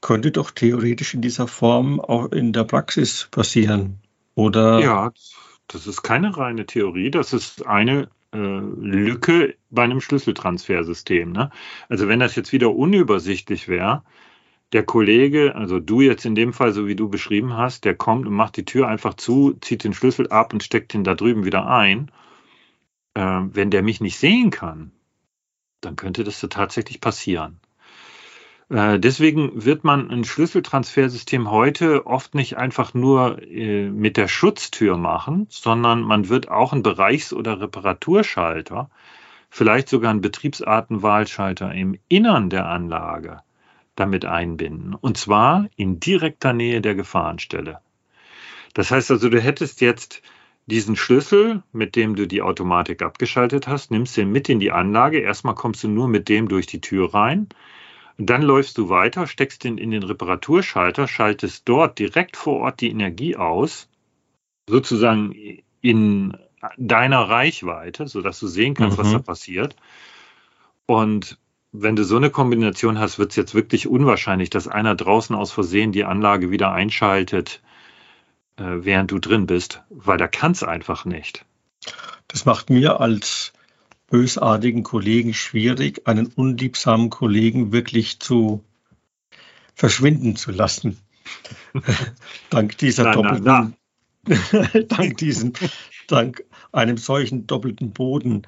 Könnte 0.00 0.32
doch 0.32 0.50
theoretisch 0.50 1.14
in 1.14 1.22
dieser 1.22 1.46
Form 1.46 2.00
auch 2.00 2.32
in 2.32 2.52
der 2.52 2.64
Praxis 2.64 3.28
passieren. 3.30 4.00
Oder? 4.34 4.80
Ja, 4.80 5.12
das 5.68 5.86
ist 5.86 6.02
keine 6.02 6.36
reine 6.36 6.66
Theorie, 6.66 7.10
das 7.10 7.32
ist 7.32 7.66
eine 7.66 8.08
äh, 8.32 8.38
Lücke 8.38 9.56
bei 9.70 9.82
einem 9.82 10.00
Schlüsseltransfersystem. 10.00 11.32
Ne? 11.32 11.50
Also 11.88 12.08
wenn 12.08 12.20
das 12.20 12.36
jetzt 12.36 12.52
wieder 12.52 12.74
unübersichtlich 12.74 13.68
wäre, 13.68 14.02
der 14.72 14.84
Kollege, 14.84 15.54
also 15.54 15.80
du 15.80 16.00
jetzt 16.00 16.24
in 16.24 16.34
dem 16.34 16.52
Fall, 16.52 16.72
so 16.72 16.86
wie 16.86 16.96
du 16.96 17.08
beschrieben 17.08 17.56
hast, 17.56 17.84
der 17.84 17.94
kommt 17.94 18.26
und 18.26 18.34
macht 18.34 18.56
die 18.56 18.64
Tür 18.64 18.88
einfach 18.88 19.14
zu, 19.14 19.54
zieht 19.60 19.84
den 19.84 19.92
Schlüssel 19.92 20.28
ab 20.28 20.52
und 20.52 20.62
steckt 20.62 20.94
ihn 20.94 21.04
da 21.04 21.14
drüben 21.14 21.44
wieder 21.44 21.66
ein. 21.66 22.10
Äh, 23.14 23.40
wenn 23.52 23.70
der 23.70 23.82
mich 23.82 24.00
nicht 24.00 24.18
sehen 24.18 24.50
kann, 24.50 24.92
dann 25.82 25.96
könnte 25.96 26.24
das 26.24 26.40
so 26.40 26.46
tatsächlich 26.46 27.00
passieren. 27.00 27.60
Äh, 28.72 28.98
deswegen 28.98 29.64
wird 29.64 29.84
man 29.84 30.10
ein 30.10 30.24
Schlüsseltransfersystem 30.24 31.50
heute 31.50 32.06
oft 32.06 32.34
nicht 32.34 32.56
einfach 32.56 32.94
nur 32.94 33.42
äh, 33.42 33.90
mit 33.90 34.16
der 34.16 34.28
Schutztür 34.28 34.96
machen, 34.96 35.46
sondern 35.50 36.00
man 36.00 36.30
wird 36.30 36.48
auch 36.48 36.72
einen 36.72 36.82
Bereichs- 36.82 37.34
oder 37.34 37.60
Reparaturschalter, 37.60 38.88
vielleicht 39.50 39.90
sogar 39.90 40.10
einen 40.10 40.22
Betriebsartenwahlschalter 40.22 41.74
im 41.74 41.98
Innern 42.08 42.48
der 42.48 42.66
Anlage 42.66 43.42
damit 43.94 44.24
einbinden. 44.24 44.94
Und 44.94 45.18
zwar 45.18 45.68
in 45.76 46.00
direkter 46.00 46.54
Nähe 46.54 46.80
der 46.80 46.94
Gefahrenstelle. 46.94 47.80
Das 48.72 48.90
heißt 48.90 49.10
also, 49.10 49.28
du 49.28 49.38
hättest 49.38 49.82
jetzt 49.82 50.22
diesen 50.64 50.96
Schlüssel, 50.96 51.62
mit 51.72 51.94
dem 51.94 52.16
du 52.16 52.26
die 52.26 52.40
Automatik 52.40 53.02
abgeschaltet 53.02 53.68
hast, 53.68 53.90
nimmst 53.90 54.16
den 54.16 54.32
mit 54.32 54.48
in 54.48 54.60
die 54.60 54.72
Anlage. 54.72 55.18
Erstmal 55.18 55.54
kommst 55.54 55.84
du 55.84 55.88
nur 55.88 56.08
mit 56.08 56.30
dem 56.30 56.48
durch 56.48 56.66
die 56.66 56.80
Tür 56.80 57.12
rein. 57.12 57.48
Und 58.18 58.28
dann 58.30 58.42
läufst 58.42 58.78
du 58.78 58.88
weiter, 58.88 59.26
steckst 59.26 59.64
ihn 59.64 59.78
in 59.78 59.90
den 59.90 60.02
Reparaturschalter, 60.02 61.08
schaltest 61.08 61.68
dort 61.68 61.98
direkt 61.98 62.36
vor 62.36 62.60
Ort 62.60 62.80
die 62.80 62.90
Energie 62.90 63.36
aus, 63.36 63.88
sozusagen 64.68 65.34
in 65.80 66.36
deiner 66.76 67.28
Reichweite, 67.28 68.06
sodass 68.06 68.38
du 68.38 68.46
sehen 68.46 68.74
kannst, 68.74 68.98
mhm. 68.98 69.02
was 69.02 69.12
da 69.12 69.18
passiert. 69.18 69.76
Und 70.86 71.38
wenn 71.72 71.96
du 71.96 72.04
so 72.04 72.16
eine 72.16 72.30
Kombination 72.30 72.98
hast, 72.98 73.18
wird 73.18 73.30
es 73.30 73.36
jetzt 73.36 73.54
wirklich 73.54 73.88
unwahrscheinlich, 73.88 74.50
dass 74.50 74.68
einer 74.68 74.94
draußen 74.94 75.34
aus 75.34 75.52
Versehen 75.52 75.92
die 75.92 76.04
Anlage 76.04 76.50
wieder 76.50 76.70
einschaltet, 76.72 77.62
äh, 78.56 78.64
während 78.64 79.10
du 79.10 79.18
drin 79.18 79.46
bist, 79.46 79.82
weil 79.88 80.18
da 80.18 80.28
kann 80.28 80.52
es 80.52 80.62
einfach 80.62 81.04
nicht. 81.04 81.44
Das 82.28 82.44
macht 82.44 82.70
mir 82.70 83.00
als 83.00 83.52
bösartigen 84.12 84.82
Kollegen 84.82 85.32
schwierig, 85.32 86.06
einen 86.06 86.26
unliebsamen 86.26 87.08
Kollegen 87.08 87.72
wirklich 87.72 88.20
zu 88.20 88.62
verschwinden 89.74 90.36
zu 90.36 90.52
lassen. 90.52 90.98
dank 92.50 92.76
dieser 92.76 93.04
na, 93.04 93.12
doppelten, 93.12 93.44
na, 93.44 93.72
na. 94.52 94.80
dank 94.82 95.16
diesen, 95.16 95.54
dank 96.08 96.44
einem 96.72 96.98
solchen 96.98 97.46
doppelten 97.46 97.92
Boden. 97.92 98.42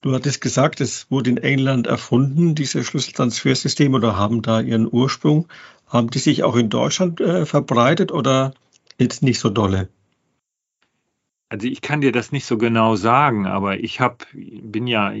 Du 0.00 0.14
hattest 0.14 0.40
gesagt, 0.40 0.80
es 0.80 1.10
wurde 1.10 1.30
in 1.30 1.38
England 1.38 1.88
erfunden, 1.88 2.54
diese 2.54 2.84
Schlüsseltransfersysteme, 2.84 3.96
oder 3.96 4.16
haben 4.16 4.42
da 4.42 4.60
ihren 4.60 4.88
Ursprung. 4.90 5.48
Haben 5.88 6.10
die 6.10 6.20
sich 6.20 6.44
auch 6.44 6.54
in 6.54 6.70
Deutschland 6.70 7.20
äh, 7.20 7.46
verbreitet 7.46 8.12
oder 8.12 8.54
jetzt 8.96 9.24
nicht 9.24 9.40
so 9.40 9.50
dolle? 9.50 9.88
Also 11.48 11.68
ich 11.68 11.80
kann 11.80 12.00
dir 12.00 12.12
das 12.12 12.32
nicht 12.32 12.44
so 12.44 12.58
genau 12.58 12.96
sagen, 12.96 13.46
aber 13.46 13.78
ich 13.78 14.00
hab, 14.00 14.26
bin 14.32 14.86
ja 14.86 15.12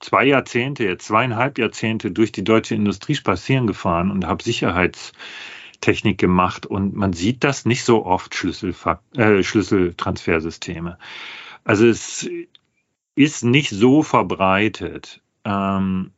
zwei 0.00 0.24
Jahrzehnte, 0.24 0.96
zweieinhalb 0.96 1.58
Jahrzehnte 1.58 2.10
durch 2.10 2.32
die 2.32 2.44
deutsche 2.44 2.74
Industrie 2.74 3.14
spazieren 3.14 3.66
gefahren 3.66 4.10
und 4.10 4.26
habe 4.26 4.42
Sicherheitstechnik 4.42 6.16
gemacht 6.16 6.64
und 6.64 6.94
man 6.94 7.12
sieht 7.12 7.44
das 7.44 7.66
nicht 7.66 7.84
so 7.84 8.06
oft, 8.06 8.34
Schlüsselfak 8.34 9.02
äh, 9.16 9.42
Schlüsseltransfersysteme. 9.42 10.98
Also 11.64 11.86
es 11.86 12.28
ist 13.14 13.44
nicht 13.44 13.68
so 13.68 14.02
verbreitet. 14.02 15.22
Ähm, 15.44 16.12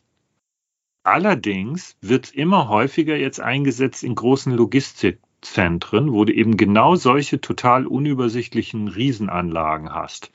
allerdings 1.03 1.97
wird 2.01 2.27
es 2.27 2.31
immer 2.31 2.69
häufiger 2.69 3.17
jetzt 3.17 3.41
eingesetzt 3.41 4.05
in 4.05 4.15
großen 4.15 4.53
Logistik 4.53 5.19
Zentren, 5.43 6.13
wo 6.13 6.25
du 6.25 6.33
eben 6.33 6.57
genau 6.57 6.95
solche 6.97 7.41
total 7.41 7.87
unübersichtlichen 7.87 8.89
Riesenanlagen 8.89 9.93
hast. 9.93 10.31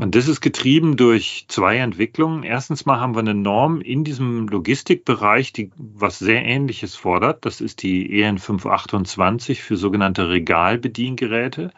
Und 0.00 0.14
das 0.14 0.28
ist 0.28 0.40
getrieben 0.40 0.96
durch 0.96 1.44
zwei 1.48 1.76
Entwicklungen. 1.76 2.42
Erstens 2.42 2.86
mal 2.86 2.98
haben 2.98 3.14
wir 3.14 3.20
eine 3.20 3.34
Norm 3.34 3.82
in 3.82 4.02
diesem 4.02 4.48
Logistikbereich, 4.48 5.52
die 5.52 5.70
was 5.76 6.18
sehr 6.18 6.42
Ähnliches 6.42 6.96
fordert. 6.96 7.44
Das 7.44 7.60
ist 7.60 7.82
die 7.82 8.22
EN 8.22 8.38
528 8.38 9.62
für 9.62 9.76
sogenannte 9.76 10.30
Regalbediengeräte. 10.30 11.70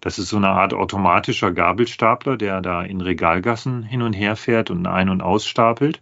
Das 0.00 0.18
ist 0.18 0.30
so 0.30 0.38
eine 0.38 0.48
Art 0.48 0.74
automatischer 0.74 1.52
Gabelstapler, 1.52 2.36
der 2.36 2.60
da 2.60 2.82
in 2.82 3.00
Regalgassen 3.00 3.84
hin 3.84 4.02
und 4.02 4.14
her 4.14 4.34
fährt 4.34 4.70
und 4.70 4.86
ein- 4.86 5.08
und 5.08 5.20
ausstapelt. 5.20 6.00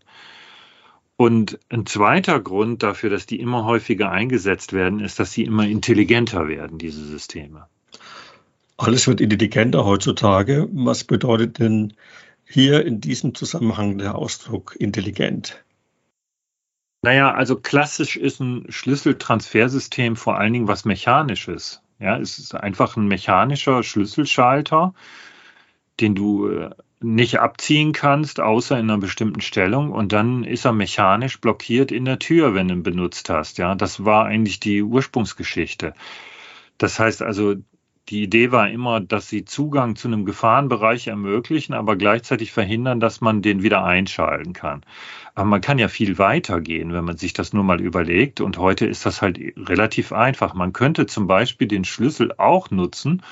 Und 1.21 1.59
ein 1.69 1.85
zweiter 1.85 2.39
Grund 2.39 2.85
dafür, 2.85 3.11
dass 3.11 3.27
die 3.27 3.41
immer 3.41 3.65
häufiger 3.65 4.13
eingesetzt 4.13 4.73
werden, 4.73 5.01
ist, 5.01 5.19
dass 5.19 5.33
sie 5.33 5.43
immer 5.43 5.67
intelligenter 5.67 6.47
werden, 6.47 6.79
diese 6.79 7.05
Systeme. 7.05 7.67
Alles 8.77 9.09
wird 9.09 9.21
intelligenter 9.21 9.85
heutzutage. 9.85 10.69
Was 10.71 11.03
bedeutet 11.03 11.59
denn 11.59 11.95
hier 12.45 12.87
in 12.87 13.01
diesem 13.01 13.35
Zusammenhang 13.35 13.99
der 13.99 14.15
Ausdruck 14.15 14.77
intelligent? 14.79 15.65
Naja, 17.03 17.35
also 17.35 17.57
klassisch 17.57 18.17
ist 18.17 18.39
ein 18.39 18.67
Schlüsseltransfersystem 18.69 20.15
vor 20.15 20.39
allen 20.39 20.53
Dingen 20.53 20.69
was 20.69 20.85
Mechanisches. 20.85 21.83
Ja, 21.99 22.17
es 22.17 22.39
ist 22.39 22.55
einfach 22.55 22.97
ein 22.97 23.09
mechanischer 23.09 23.83
Schlüsselschalter, 23.83 24.95
den 25.99 26.15
du 26.15 26.49
äh, 26.49 26.71
nicht 27.01 27.39
abziehen 27.39 27.93
kannst, 27.93 28.41
außer 28.41 28.79
in 28.79 28.91
einer 28.91 28.99
bestimmten 28.99 29.41
Stellung. 29.41 29.93
Und 29.93 30.13
dann 30.13 30.45
ist 30.45 30.65
er 30.65 30.73
mechanisch 30.73 31.41
blockiert 31.41 31.93
in 31.93 32.05
der 32.05 32.19
Tür, 32.19 32.55
wenn 32.55 32.69
du 32.69 32.75
ihn 32.75 32.83
benutzt 32.83 33.31
hast. 33.31 33.59
Ja, 33.59 33.75
das 33.75 34.05
war 34.05 34.25
eigentlich 34.27 34.61
die 34.61 34.83
Ursprungsgeschichte. 34.83 35.95
Das 36.79 36.99
heißt 36.99 37.23
also, 37.23 37.57
die 38.09 38.23
Idee 38.23 38.53
war 38.53 38.71
immer, 38.71 39.01
dass 39.01 39.29
sie 39.29 39.45
Zugang 39.45 39.95
zu 39.95 40.09
einem 40.09 40.25
Gefahrenbereich 40.25 41.09
ermöglichen, 41.09 41.75
aber 41.75 41.97
gleichzeitig 41.97 42.53
verhindern, 42.53 43.01
dass 43.01 43.21
man 43.21 43.43
den 43.43 43.63
wieder 43.63 43.85
einschalten 43.85 44.55
kann. 44.55 44.83
Aber 45.35 45.47
man 45.47 45.61
kann 45.61 45.79
ja 45.79 45.89
viel 45.89 46.19
weiter 46.19 46.61
gehen, 46.61 46.95
wenn 46.95 47.05
man 47.05 47.19
sich 47.19 47.35
das 47.35 47.53
nur 47.53 47.65
mal 47.65 47.81
überlegt. 47.81 48.41
Und 48.41 48.57
heute 48.57 48.87
ist 48.87 49.05
das 49.05 49.21
halt 49.21 49.39
relativ 49.57 50.13
einfach. 50.13 50.55
Man 50.55 50.73
könnte 50.73 51.07
zum 51.07 51.27
Beispiel 51.27 51.69
den 51.69 51.85
Schlüssel 51.85 52.33
auch 52.39 52.71
nutzen, 52.71 53.23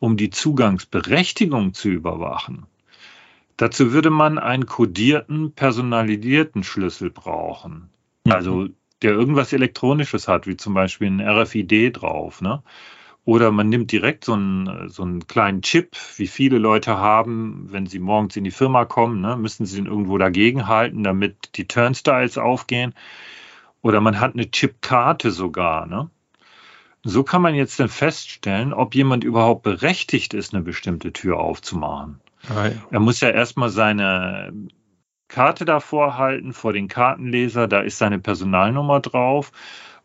um 0.00 0.16
die 0.16 0.30
Zugangsberechtigung 0.30 1.72
zu 1.72 1.88
überwachen. 1.88 2.66
Dazu 3.56 3.92
würde 3.92 4.10
man 4.10 4.38
einen 4.38 4.66
kodierten, 4.66 5.52
personalisierten 5.52 6.62
Schlüssel 6.62 7.10
brauchen. 7.10 7.90
Mhm. 8.24 8.32
Also 8.32 8.68
der 9.02 9.12
irgendwas 9.12 9.52
Elektronisches 9.52 10.28
hat, 10.28 10.46
wie 10.46 10.56
zum 10.56 10.74
Beispiel 10.74 11.08
ein 11.08 11.20
RFID 11.20 11.92
drauf. 11.92 12.40
Ne? 12.40 12.62
Oder 13.24 13.52
man 13.52 13.68
nimmt 13.68 13.92
direkt 13.92 14.24
so 14.24 14.32
einen, 14.32 14.88
so 14.88 15.02
einen 15.02 15.26
kleinen 15.26 15.62
Chip, 15.62 15.96
wie 16.16 16.26
viele 16.26 16.58
Leute 16.58 16.98
haben, 16.98 17.68
wenn 17.70 17.86
sie 17.86 18.00
morgens 18.00 18.36
in 18.36 18.44
die 18.44 18.50
Firma 18.50 18.84
kommen, 18.84 19.20
ne, 19.20 19.36
müssen 19.36 19.64
sie 19.64 19.78
ihn 19.78 19.86
irgendwo 19.86 20.18
dagegen 20.18 20.66
halten, 20.66 21.04
damit 21.04 21.56
die 21.56 21.68
Turnstiles 21.68 22.36
aufgehen. 22.36 22.94
Oder 23.80 24.00
man 24.00 24.18
hat 24.18 24.34
eine 24.34 24.50
Chipkarte 24.50 25.30
sogar. 25.30 25.86
Ne? 25.86 26.10
So 27.04 27.22
kann 27.22 27.42
man 27.42 27.54
jetzt 27.54 27.78
dann 27.78 27.88
feststellen, 27.88 28.72
ob 28.72 28.94
jemand 28.94 29.24
überhaupt 29.24 29.62
berechtigt 29.62 30.34
ist, 30.34 30.54
eine 30.54 30.62
bestimmte 30.62 31.12
Tür 31.12 31.38
aufzumachen. 31.38 32.20
Ah, 32.48 32.68
ja. 32.68 32.72
Er 32.90 33.00
muss 33.00 33.20
ja 33.20 33.30
erstmal 33.30 33.70
seine 33.70 34.52
Karte 35.28 35.64
davor 35.64 36.18
halten, 36.18 36.52
vor 36.52 36.72
den 36.72 36.88
Kartenleser, 36.88 37.68
da 37.68 37.80
ist 37.80 37.98
seine 37.98 38.18
Personalnummer 38.18 39.00
drauf. 39.00 39.52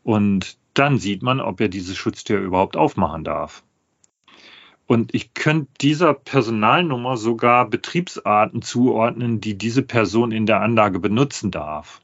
Und 0.03 0.57
dann 0.73 0.99
sieht 0.99 1.23
man, 1.23 1.41
ob 1.41 1.59
er 1.59 1.67
diese 1.67 1.95
Schutztür 1.95 2.39
überhaupt 2.39 2.77
aufmachen 2.77 3.23
darf. 3.23 3.63
Und 4.85 5.13
ich 5.13 5.33
könnte 5.33 5.69
dieser 5.81 6.13
Personalnummer 6.13 7.17
sogar 7.17 7.69
Betriebsarten 7.69 8.61
zuordnen, 8.61 9.41
die 9.41 9.57
diese 9.57 9.81
Person 9.81 10.31
in 10.31 10.45
der 10.45 10.61
Anlage 10.61 10.99
benutzen 10.99 11.51
darf. 11.51 12.01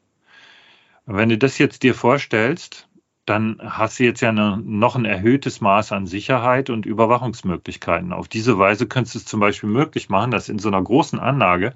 Wenn 1.05 1.29
du 1.29 1.37
das 1.37 1.57
jetzt 1.57 1.83
dir 1.83 1.95
vorstellst, 1.95 2.89
dann 3.25 3.57
hast 3.63 3.99
du 3.99 4.03
jetzt 4.03 4.21
ja 4.21 4.29
eine, 4.29 4.57
noch 4.57 4.95
ein 4.95 5.05
erhöhtes 5.05 5.61
Maß 5.61 5.93
an 5.93 6.07
Sicherheit 6.07 6.69
und 6.69 6.85
Überwachungsmöglichkeiten. 6.85 8.11
Auf 8.11 8.27
diese 8.27 8.59
Weise 8.59 8.85
könntest 8.85 9.15
du 9.15 9.19
es 9.19 9.25
zum 9.25 9.39
Beispiel 9.39 9.69
möglich 9.69 10.09
machen, 10.09 10.31
dass 10.31 10.49
in 10.49 10.59
so 10.59 10.67
einer 10.67 10.81
großen 10.81 11.19
Anlage 11.19 11.73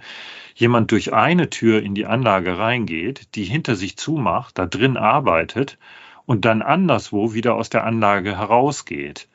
jemand 0.55 0.91
durch 0.91 1.13
eine 1.13 1.49
Tür 1.49 1.81
in 1.81 1.95
die 1.95 2.05
Anlage 2.05 2.57
reingeht, 2.57 3.35
die 3.35 3.45
hinter 3.45 3.75
sich 3.75 3.95
zumacht, 3.97 4.57
da 4.57 4.65
drin 4.65 4.97
arbeitet 4.97 5.77
und 6.25 6.43
dann 6.43 6.61
anderswo 6.61 7.33
wieder 7.33 7.55
aus 7.55 7.69
der 7.69 7.85
Anlage 7.85 8.37
herausgeht. 8.37 9.29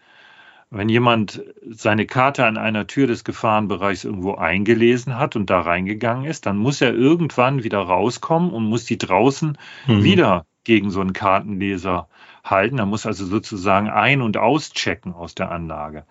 Wenn 0.68 0.88
jemand 0.88 1.42
seine 1.68 2.06
Karte 2.06 2.46
an 2.46 2.56
einer 2.56 2.86
Tür 2.86 3.06
des 3.06 3.24
Gefahrenbereichs 3.24 4.04
irgendwo 4.04 4.34
eingelesen 4.34 5.18
hat 5.18 5.36
und 5.36 5.48
da 5.50 5.60
reingegangen 5.60 6.24
ist, 6.24 6.46
dann 6.46 6.56
muss 6.56 6.80
er 6.80 6.94
irgendwann 6.94 7.62
wieder 7.62 7.80
rauskommen 7.80 8.50
und 8.50 8.64
muss 8.64 8.84
die 8.84 8.98
draußen 8.98 9.58
mhm. 9.86 10.02
wieder 10.02 10.46
gegen 10.64 10.90
so 10.90 11.00
einen 11.00 11.12
Kartenleser 11.12 12.08
halten. 12.44 12.78
Er 12.78 12.86
muss 12.86 13.06
also 13.06 13.24
sozusagen 13.24 13.88
ein- 13.88 14.22
und 14.22 14.36
auschecken 14.36 15.14
aus 15.14 15.34
der 15.34 15.50
Anlage. 15.50 16.04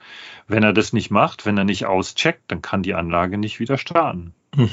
Wenn 0.48 0.63
er 0.63 0.74
das 0.74 0.93
nicht 0.93 1.12
macht, 1.12 1.46
wenn 1.46 1.58
er 1.58 1.63
nicht 1.63 1.86
auscheckt, 1.86 2.43
dann 2.48 2.62
kann 2.62 2.84
die 2.84 2.93
Anlage 2.93 3.38
nicht 3.38 3.60
wieder 3.60 3.77
starten. 3.77 4.34
Mhm. 4.55 4.70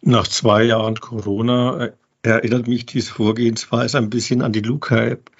Nach 0.00 0.26
zwei 0.26 0.64
Jahren 0.64 0.98
Corona 0.98 1.86
äh, 1.86 1.92
erinnert 2.22 2.66
mich 2.66 2.86
diese 2.86 3.12
Vorgehensweise 3.12 3.98
ein 3.98 4.10
bisschen 4.10 4.42
an 4.42 4.52
die 4.52 4.60
Luca-App. 4.60 5.30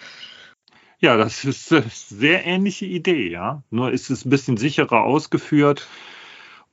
Ja, 1.00 1.16
das 1.16 1.44
ist 1.44 1.72
eine 1.72 1.84
sehr 1.88 2.46
ähnliche 2.46 2.86
Idee, 2.86 3.28
ja. 3.28 3.64
Nur 3.70 3.90
ist 3.90 4.08
es 4.10 4.24
ein 4.24 4.30
bisschen 4.30 4.56
sicherer 4.56 5.02
ausgeführt. 5.02 5.88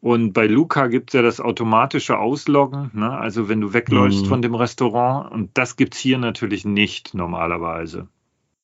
Und 0.01 0.31
bei 0.31 0.47
Luca 0.47 0.87
gibt 0.87 1.09
es 1.09 1.13
ja 1.13 1.21
das 1.21 1.41
automatische 1.41 2.17
Ausloggen, 2.17 2.89
ne? 2.93 3.11
also 3.11 3.49
wenn 3.49 3.59
du 3.59 3.73
wegläufst 3.73 4.23
mhm. 4.23 4.29
von 4.29 4.41
dem 4.41 4.55
Restaurant. 4.55 5.31
Und 5.31 5.57
das 5.57 5.75
gibt 5.75 5.95
es 5.95 5.99
hier 5.99 6.17
natürlich 6.17 6.63
nicht 6.63 7.13
normalerweise. 7.13 8.07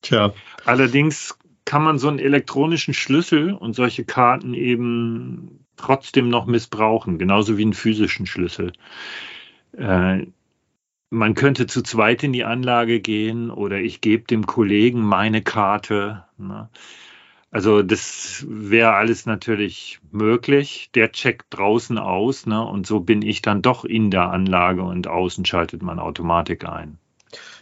Tja. 0.01 0.33
Allerdings 0.65 1.37
kann 1.65 1.83
man 1.83 1.97
so 1.97 2.07
einen 2.07 2.19
elektronischen 2.19 2.93
Schlüssel 2.93 3.53
und 3.53 3.75
solche 3.75 4.05
Karten 4.05 4.53
eben 4.53 5.65
trotzdem 5.75 6.29
noch 6.29 6.45
missbrauchen, 6.45 7.17
genauso 7.17 7.57
wie 7.57 7.63
einen 7.63 7.73
physischen 7.73 8.25
Schlüssel. 8.27 8.71
Äh, 9.77 10.27
man 11.09 11.33
könnte 11.33 11.67
zu 11.67 11.81
zweit 11.81 12.23
in 12.23 12.33
die 12.33 12.43
Anlage 12.43 12.99
gehen 12.99 13.49
oder 13.49 13.79
ich 13.79 14.01
gebe 14.01 14.25
dem 14.25 14.45
Kollegen 14.45 15.01
meine 15.01 15.41
Karte. 15.41 16.25
Ne? 16.37 16.69
Also 17.55 17.81
das 17.83 18.45
wäre 18.49 18.95
alles 18.95 19.25
natürlich 19.25 20.01
möglich. 20.11 20.89
Der 20.93 21.13
checkt 21.13 21.45
draußen 21.51 21.97
aus 21.97 22.45
ne? 22.45 22.61
und 22.61 22.85
so 22.85 22.99
bin 22.99 23.21
ich 23.21 23.41
dann 23.41 23.61
doch 23.61 23.85
in 23.85 24.11
der 24.11 24.29
Anlage 24.29 24.83
und 24.83 25.07
außen 25.07 25.45
schaltet 25.45 25.81
man 25.81 25.97
Automatik 25.97 26.67
ein. 26.67 26.97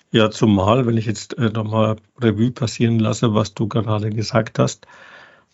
Ja, 0.10 0.32
zumal, 0.32 0.88
wenn 0.88 0.98
ich 0.98 1.06
jetzt 1.06 1.38
äh, 1.38 1.52
nochmal 1.52 1.98
Revue 2.20 2.50
passieren 2.50 2.98
lasse, 2.98 3.36
was 3.36 3.54
du 3.54 3.68
gerade 3.68 4.10
gesagt 4.10 4.58
hast, 4.58 4.88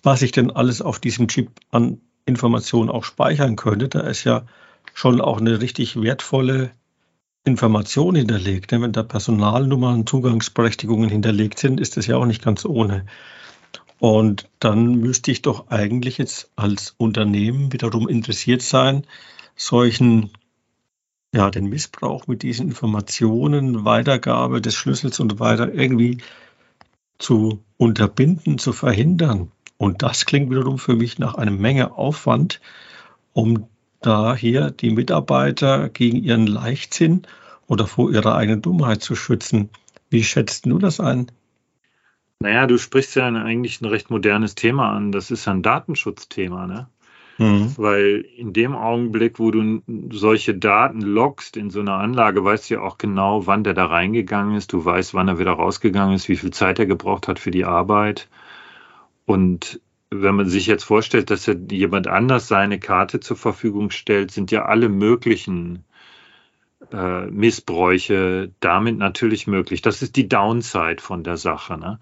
was 0.04 0.22
ich 0.22 0.32
denn 0.32 0.52
alles 0.52 0.82
auf 0.82 1.00
diesem 1.00 1.28
Chip 1.28 1.50
an 1.72 2.00
Informationen 2.26 2.90
auch 2.90 3.04
speichern 3.04 3.58
könnte, 3.58 3.90
da 3.90 4.00
ist 4.00 4.24
ja 4.24 4.46
schon 4.94 5.20
auch 5.20 5.42
eine 5.42 5.60
richtig 5.60 6.02
wertvolle 6.02 6.72
Information 7.44 8.16
hinterlegt. 8.16 8.72
Ne? 8.72 8.82
Wenn 8.82 8.94
da 8.94 9.04
Personalnummern, 9.04 10.08
Zugangsberechtigungen 10.08 11.10
hinterlegt 11.10 11.60
sind, 11.60 11.82
ist 11.82 11.98
das 11.98 12.08
ja 12.08 12.16
auch 12.16 12.26
nicht 12.26 12.42
ganz 12.42 12.63
ohne. 12.63 13.06
Und 14.00 14.50
dann 14.60 14.96
müsste 14.96 15.32
ich 15.32 15.42
doch 15.42 15.68
eigentlich 15.68 16.18
jetzt 16.18 16.50
als 16.56 16.96
Unternehmen 16.98 17.74
wiederum 17.74 18.08
interessiert 18.08 18.62
sein, 18.62 19.06
solchen, 19.56 20.32
ja, 21.34 21.52
den 21.52 21.66
Missbrauch 21.66 22.26
mit 22.28 22.42
diesen 22.44 22.68
Informationen, 22.68 23.84
Weitergabe 23.84 24.62
des 24.62 24.76
Schlüssels 24.76 25.20
und 25.20 25.40
weiter 25.40 25.74
irgendwie 25.74 26.20
zu 27.18 27.62
unterbinden, 27.78 28.58
zu 28.58 28.72
verhindern. 28.72 29.52
Und 29.78 30.02
das 30.02 30.26
klingt 30.26 30.50
wiederum 30.50 30.80
für 30.80 30.96
mich 30.96 31.20
nach 31.20 31.36
einer 31.36 31.52
Menge 31.52 31.98
Aufwand, 31.98 32.62
um 33.34 33.68
da 34.02 34.34
hier 34.34 34.72
die 34.72 34.92
Mitarbeiter 34.92 35.90
gegen 35.90 36.24
ihren 36.24 36.48
Leichtsinn 36.48 37.24
oder 37.68 37.86
vor 37.86 38.12
ihrer 38.12 38.36
eigenen 38.36 38.62
Dummheit 38.62 39.02
zu 39.02 39.16
schützen. 39.16 39.70
Wie 40.10 40.24
schätzt 40.24 40.66
du 40.66 40.80
das 40.80 41.02
ein? 41.02 41.32
Naja, 42.41 42.67
du 42.67 42.78
sprichst 42.78 43.15
ja 43.15 43.28
eigentlich 43.28 43.82
ein 43.82 43.86
recht 43.86 44.10
modernes 44.10 44.56
Thema 44.56 44.91
an. 44.93 45.12
Das 45.12 45.30
ist 45.30 45.47
ein 45.47 45.62
Datenschutzthema, 45.62 46.67
ne? 46.67 46.88
Mhm. 47.38 47.73
Weil 47.78 48.25
in 48.38 48.54
dem 48.54 48.75
Augenblick, 48.75 49.39
wo 49.39 49.52
du 49.52 49.82
solche 50.12 50.56
Daten 50.56 51.02
loggst 51.02 51.58
in 51.58 51.69
so 51.69 51.80
einer 51.80 51.95
Anlage, 51.95 52.43
weißt 52.43 52.69
du 52.69 52.75
ja 52.75 52.82
auch 52.82 52.97
genau, 52.97 53.47
wann 53.47 53.63
der 53.63 53.73
da 53.73 53.86
reingegangen 53.86 54.56
ist. 54.56 54.73
Du 54.73 54.84
weißt, 54.84 55.13
wann 55.13 55.28
er 55.28 55.39
wieder 55.39 55.52
rausgegangen 55.52 56.15
ist, 56.15 56.30
wie 56.30 56.36
viel 56.38 56.52
Zeit 56.52 56.80
er 56.80 56.86
gebraucht 56.86 57.28
hat 57.28 57.39
für 57.39 57.52
die 57.52 57.65
Arbeit. 57.65 58.30
Und 59.25 59.82
wenn 60.10 60.36
man 60.36 60.47
sich 60.47 60.65
jetzt 60.65 60.84
vorstellt, 60.84 61.30
dass 61.30 61.49
jemand 61.69 62.08
anders 62.08 62.47
seine 62.47 62.80
Karte 62.80 63.19
zur 63.19 63.38
Verfügung 63.38 63.89
stellt, 63.89 64.32
sind 64.32 64.52
ja 64.52 64.65
alle 64.65 64.89
möglichen 64.89 65.84
äh, 66.92 67.26
Missbräuche 67.28 68.52
damit 68.60 68.98
natürlich 68.98 69.48
möglich. 69.48 69.82
Das 69.82 70.02
ist 70.02 70.15
die 70.15 70.30
Downside 70.30 71.02
von 71.02 71.24
der 71.24 71.38
Sache. 71.38 71.78
Ne? 71.78 72.00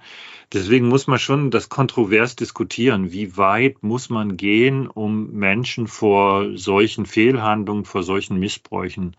Deswegen 0.54 0.88
muss 0.88 1.08
man 1.08 1.20
schon 1.20 1.52
das 1.52 1.70
kontrovers 1.70 2.36
diskutieren. 2.36 3.12
Wie 3.12 3.38
weit 3.38 3.84
muss 3.84 4.10
man 4.10 4.38
gehen, 4.38 4.88
um 4.88 5.32
Menschen 5.32 5.88
vor 5.88 6.58
solchen 6.58 7.06
Fehlhandlungen, 7.06 7.86
vor 7.86 8.04
solchen 8.04 8.40
Missbräuchen 8.40 9.16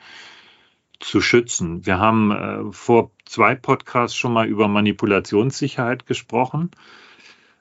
zu 1.00 1.20
schützen? 1.20 1.84
Wir 1.84 1.98
haben 1.98 2.30
äh, 2.30 2.72
vor 2.72 3.10
zwei 3.24 3.54
Podcasts 3.54 4.16
schon 4.16 4.32
mal 4.32 4.46
über 4.46 4.68
Manipulationssicherheit 4.68 6.06
gesprochen. 6.06 6.70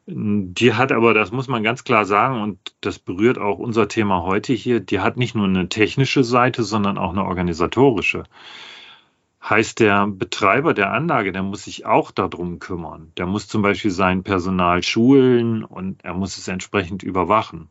Die 0.09 0.73
hat 0.73 0.93
aber, 0.93 1.13
das 1.13 1.31
muss 1.33 1.49
man 1.49 1.63
ganz 1.63 1.83
klar 1.83 2.05
sagen, 2.05 2.41
und 2.41 2.73
das 2.79 2.97
berührt 2.97 3.37
auch 3.37 3.59
unser 3.59 3.89
Thema 3.89 4.23
heute 4.23 4.53
hier, 4.53 4.79
die 4.79 5.01
hat 5.01 5.17
nicht 5.17 5.35
nur 5.35 5.45
eine 5.45 5.67
technische 5.67 6.23
Seite, 6.23 6.63
sondern 6.63 6.97
auch 6.97 7.11
eine 7.11 7.25
organisatorische. 7.25 8.23
Heißt, 9.43 9.81
der 9.81 10.07
Betreiber 10.07 10.73
der 10.73 10.93
Anlage, 10.93 11.33
der 11.33 11.43
muss 11.43 11.65
sich 11.65 11.85
auch 11.85 12.11
darum 12.11 12.59
kümmern. 12.59 13.11
Der 13.17 13.25
muss 13.25 13.49
zum 13.49 13.61
Beispiel 13.61 13.91
sein 13.91 14.23
Personal 14.23 14.81
schulen 14.81 15.65
und 15.65 16.05
er 16.05 16.13
muss 16.13 16.37
es 16.37 16.47
entsprechend 16.47 17.03
überwachen. 17.03 17.67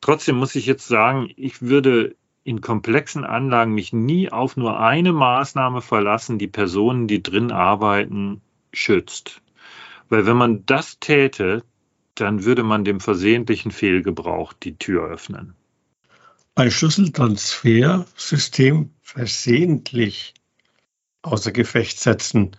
Trotzdem 0.00 0.36
muss 0.36 0.54
ich 0.54 0.66
jetzt 0.66 0.86
sagen, 0.86 1.28
ich 1.34 1.62
würde 1.62 2.14
in 2.44 2.60
komplexen 2.60 3.24
Anlagen 3.24 3.74
mich 3.74 3.92
nie 3.92 4.30
auf 4.30 4.56
nur 4.56 4.78
eine 4.78 5.12
Maßnahme 5.12 5.80
verlassen, 5.80 6.38
die 6.38 6.46
Personen, 6.46 7.08
die 7.08 7.24
drin 7.24 7.50
arbeiten, 7.50 8.40
schützt. 8.72 9.42
Weil 10.08 10.26
wenn 10.26 10.36
man 10.36 10.66
das 10.66 10.98
täte, 11.00 11.64
dann 12.14 12.44
würde 12.44 12.62
man 12.62 12.84
dem 12.84 13.00
versehentlichen 13.00 13.70
Fehlgebrauch 13.70 14.52
die 14.52 14.76
Tür 14.76 15.08
öffnen. 15.08 15.54
Ein 16.54 16.70
Schlüsseltransfersystem 16.70 18.90
versehentlich 19.02 20.34
außer 21.22 21.52
Gefecht 21.52 22.00
setzen. 22.00 22.56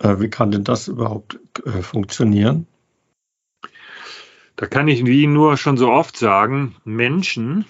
Äh, 0.00 0.20
wie 0.20 0.30
kann 0.30 0.50
denn 0.50 0.64
das 0.64 0.88
überhaupt 0.88 1.38
äh, 1.64 1.82
funktionieren? 1.82 2.66
Da 4.56 4.66
kann 4.66 4.88
ich 4.88 5.04
wie 5.04 5.26
nur 5.26 5.58
schon 5.58 5.76
so 5.76 5.90
oft 5.90 6.16
sagen, 6.16 6.76
Menschen, 6.84 7.66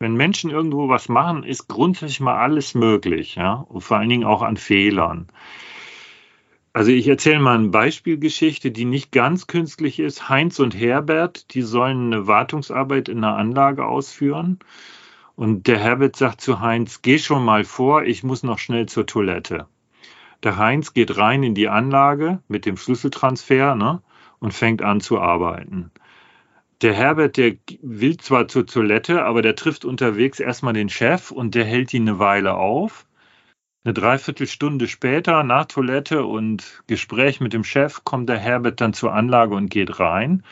wenn 0.00 0.16
Menschen 0.16 0.50
irgendwo 0.50 0.88
was 0.88 1.08
machen, 1.08 1.44
ist 1.44 1.68
grundsätzlich 1.68 2.20
mal 2.20 2.38
alles 2.38 2.74
möglich, 2.74 3.36
ja, 3.36 3.54
und 3.54 3.82
vor 3.82 3.98
allen 3.98 4.08
Dingen 4.08 4.24
auch 4.24 4.42
an 4.42 4.56
Fehlern. 4.56 5.28
Also 6.76 6.90
ich 6.90 7.08
erzähle 7.08 7.38
mal 7.38 7.54
eine 7.54 7.68
Beispielgeschichte, 7.68 8.70
die 8.70 8.84
nicht 8.84 9.10
ganz 9.10 9.46
künstlich 9.46 9.98
ist. 9.98 10.28
Heinz 10.28 10.58
und 10.58 10.78
Herbert, 10.78 11.54
die 11.54 11.62
sollen 11.62 12.12
eine 12.12 12.26
Wartungsarbeit 12.26 13.08
in 13.08 13.24
einer 13.24 13.38
Anlage 13.38 13.86
ausführen. 13.86 14.58
Und 15.36 15.68
der 15.68 15.78
Herbert 15.78 16.16
sagt 16.16 16.42
zu 16.42 16.60
Heinz, 16.60 17.00
geh 17.00 17.18
schon 17.18 17.42
mal 17.46 17.64
vor, 17.64 18.02
ich 18.02 18.24
muss 18.24 18.42
noch 18.42 18.58
schnell 18.58 18.84
zur 18.84 19.06
Toilette. 19.06 19.66
Der 20.42 20.58
Heinz 20.58 20.92
geht 20.92 21.16
rein 21.16 21.44
in 21.44 21.54
die 21.54 21.70
Anlage 21.70 22.42
mit 22.46 22.66
dem 22.66 22.76
Schlüsseltransfer 22.76 23.74
ne, 23.74 24.02
und 24.38 24.52
fängt 24.52 24.82
an 24.82 25.00
zu 25.00 25.18
arbeiten. 25.18 25.90
Der 26.82 26.92
Herbert, 26.92 27.38
der 27.38 27.54
will 27.80 28.18
zwar 28.18 28.48
zur 28.48 28.66
Toilette, 28.66 29.24
aber 29.24 29.40
der 29.40 29.56
trifft 29.56 29.86
unterwegs 29.86 30.40
erstmal 30.40 30.74
den 30.74 30.90
Chef 30.90 31.30
und 31.30 31.54
der 31.54 31.64
hält 31.64 31.94
ihn 31.94 32.06
eine 32.06 32.18
Weile 32.18 32.52
auf. 32.52 33.06
Eine 33.86 33.94
Dreiviertelstunde 33.94 34.88
später, 34.88 35.44
nach 35.44 35.66
Toilette 35.66 36.24
und 36.24 36.82
Gespräch 36.88 37.38
mit 37.38 37.52
dem 37.52 37.62
Chef, 37.62 38.02
kommt 38.02 38.28
der 38.28 38.36
Herbert 38.36 38.80
dann 38.80 38.92
zur 38.92 39.14
Anlage 39.14 39.54
und 39.54 39.70
geht 39.70 40.00
rein. 40.00 40.42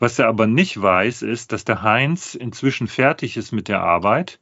Was 0.00 0.18
er 0.18 0.26
aber 0.26 0.48
nicht 0.48 0.82
weiß, 0.82 1.22
ist, 1.22 1.52
dass 1.52 1.64
der 1.64 1.82
Heinz 1.82 2.34
inzwischen 2.34 2.88
fertig 2.88 3.36
ist 3.36 3.52
mit 3.52 3.68
der 3.68 3.82
Arbeit 3.82 4.40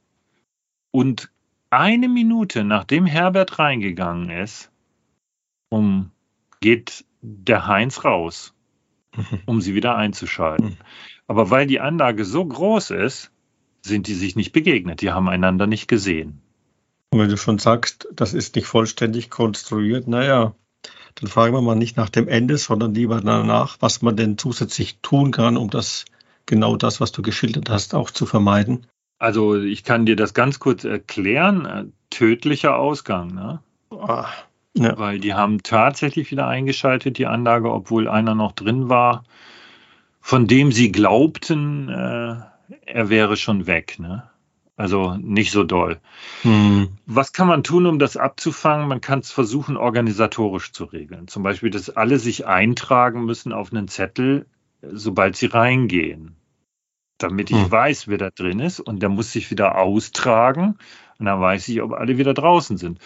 und 0.89 1.31
eine 1.69 2.09
Minute 2.09 2.63
nachdem 2.63 3.05
Herbert 3.05 3.59
reingegangen 3.59 4.31
ist, 4.31 4.71
um, 5.69 6.09
geht 6.61 7.05
der 7.21 7.67
Heinz 7.67 8.03
raus, 8.05 8.55
mhm. 9.15 9.41
um 9.45 9.61
sie 9.61 9.75
wieder 9.75 9.95
einzuschalten. 9.97 10.69
Mhm. 10.69 10.77
Aber 11.27 11.51
weil 11.51 11.67
die 11.67 11.79
Anlage 11.79 12.25
so 12.25 12.43
groß 12.43 12.89
ist, 12.89 13.31
sind 13.83 14.07
die 14.07 14.15
sich 14.15 14.35
nicht 14.35 14.51
begegnet. 14.51 15.01
Die 15.01 15.11
haben 15.11 15.29
einander 15.29 15.67
nicht 15.67 15.87
gesehen. 15.87 16.41
Und 17.11 17.19
wenn 17.19 17.29
du 17.29 17.37
schon 17.37 17.59
sagst, 17.59 18.07
das 18.13 18.33
ist 18.33 18.55
nicht 18.55 18.67
vollständig 18.67 19.29
konstruiert, 19.29 20.07
naja, 20.07 20.55
dann 21.15 21.29
fragen 21.29 21.53
wir 21.53 21.61
mal 21.61 21.75
nicht 21.75 21.97
nach 21.97 22.09
dem 22.09 22.27
Ende, 22.27 22.57
sondern 22.57 22.93
lieber 22.93 23.19
danach, 23.19 23.77
was 23.81 24.01
man 24.01 24.15
denn 24.15 24.37
zusätzlich 24.37 24.99
tun 25.01 25.31
kann, 25.31 25.57
um 25.57 25.69
das 25.69 26.05
genau 26.45 26.77
das, 26.77 27.01
was 27.01 27.11
du 27.11 27.21
geschildert 27.21 27.69
hast, 27.69 27.93
auch 27.93 28.11
zu 28.11 28.25
vermeiden. 28.25 28.87
Also 29.19 29.55
ich 29.55 29.83
kann 29.83 30.05
dir 30.05 30.15
das 30.15 30.33
ganz 30.33 30.59
kurz 30.59 30.85
erklären. 30.85 31.93
Tödlicher 32.09 32.77
Ausgang, 32.77 33.33
ne? 33.35 33.59
Ah, 33.91 34.27
ja. 34.73 34.97
Weil 34.97 35.19
die 35.19 35.33
haben 35.33 35.63
tatsächlich 35.63 36.31
wieder 36.31 36.47
eingeschaltet, 36.47 37.17
die 37.17 37.27
Anlage, 37.27 37.71
obwohl 37.71 38.07
einer 38.07 38.35
noch 38.35 38.53
drin 38.53 38.89
war, 38.89 39.23
von 40.21 40.47
dem 40.47 40.71
sie 40.71 40.91
glaubten, 40.91 41.89
äh, 41.89 42.35
er 42.85 43.09
wäre 43.09 43.35
schon 43.37 43.67
weg. 43.67 43.99
Ne? 43.99 44.23
Also 44.77 45.15
nicht 45.17 45.51
so 45.51 45.63
doll. 45.63 45.99
Hm. 46.41 46.89
Was 47.05 47.33
kann 47.33 47.47
man 47.47 47.63
tun, 47.63 47.85
um 47.85 47.99
das 47.99 48.17
abzufangen? 48.17 48.87
Man 48.87 49.01
kann 49.01 49.19
es 49.19 49.31
versuchen, 49.31 49.77
organisatorisch 49.77 50.71
zu 50.71 50.85
regeln. 50.85 51.27
Zum 51.27 51.43
Beispiel, 51.43 51.69
dass 51.69 51.89
alle 51.89 52.19
sich 52.19 52.47
eintragen 52.47 53.25
müssen 53.25 53.53
auf 53.53 53.71
einen 53.71 53.87
Zettel, 53.87 54.47
sobald 54.81 55.35
sie 55.35 55.47
reingehen. 55.47 56.35
Damit 57.17 57.51
ich 57.51 57.61
hm. 57.61 57.71
weiß, 57.71 58.07
wer 58.07 58.17
da 58.17 58.29
drin 58.31 58.59
ist. 58.59 58.79
Und 58.79 59.01
der 59.01 59.09
muss 59.09 59.31
sich 59.31 59.51
wieder 59.51 59.77
austragen. 59.77 60.77
Und 61.19 61.25
dann 61.25 61.39
weiß 61.39 61.67
ich, 61.67 61.81
ob 61.83 61.91
alle 61.93 62.17
wieder 62.17 62.33
draußen 62.33 62.77
sind 62.77 62.97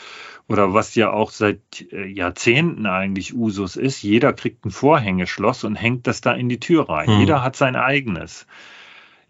oder 0.48 0.74
was 0.74 0.96
ja 0.96 1.12
auch 1.12 1.32
seit 1.32 1.60
äh, 1.92 2.06
Jahrzehnten 2.06 2.86
eigentlich 2.86 3.34
Usus 3.34 3.76
ist, 3.76 4.02
jeder 4.04 4.34
kriegt 4.34 4.66
ein 4.66 4.72
Vorhängeschloss 4.72 5.64
und 5.64 5.76
hängt 5.76 6.08
das 6.08 6.22
da 6.22 6.34
in 6.34 6.50
die 6.50 6.60
Tür 6.60 6.90
rein. 6.90 7.08
Hm. 7.08 7.20
Jeder 7.20 7.44
hat 7.44 7.56
sein 7.56 7.76
eigenes. 7.76 8.46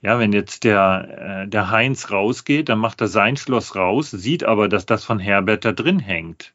Ja, 0.05 0.19
wenn 0.19 0.33
jetzt 0.33 0.65
der, 0.65 1.45
äh, 1.45 1.47
der 1.47 1.71
Heinz 1.71 2.11
rausgeht, 2.11 2.69
dann 2.69 2.77
macht 2.77 3.01
er 3.01 3.07
sein 3.07 3.37
Schloss 3.37 3.75
raus, 3.75 4.11
sieht 4.11 4.43
aber, 4.43 4.69
dass 4.69 4.85
das 4.85 5.03
von 5.03 5.17
Herbert 5.17 5.65
da 5.65 5.71
drin 5.71 5.97
hängt. 5.97 6.53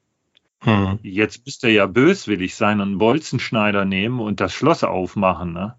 Hm. 0.60 1.00
Jetzt 1.02 1.44
müsste 1.44 1.66
er 1.66 1.72
ja 1.72 1.86
böswillig 1.86 2.54
sein 2.54 2.80
und 2.80 2.90
einen 2.90 2.98
Bolzenschneider 2.98 3.84
nehmen 3.84 4.20
und 4.20 4.38
das 4.38 4.54
Schloss 4.54 4.84
aufmachen. 4.84 5.52
Ne? 5.52 5.74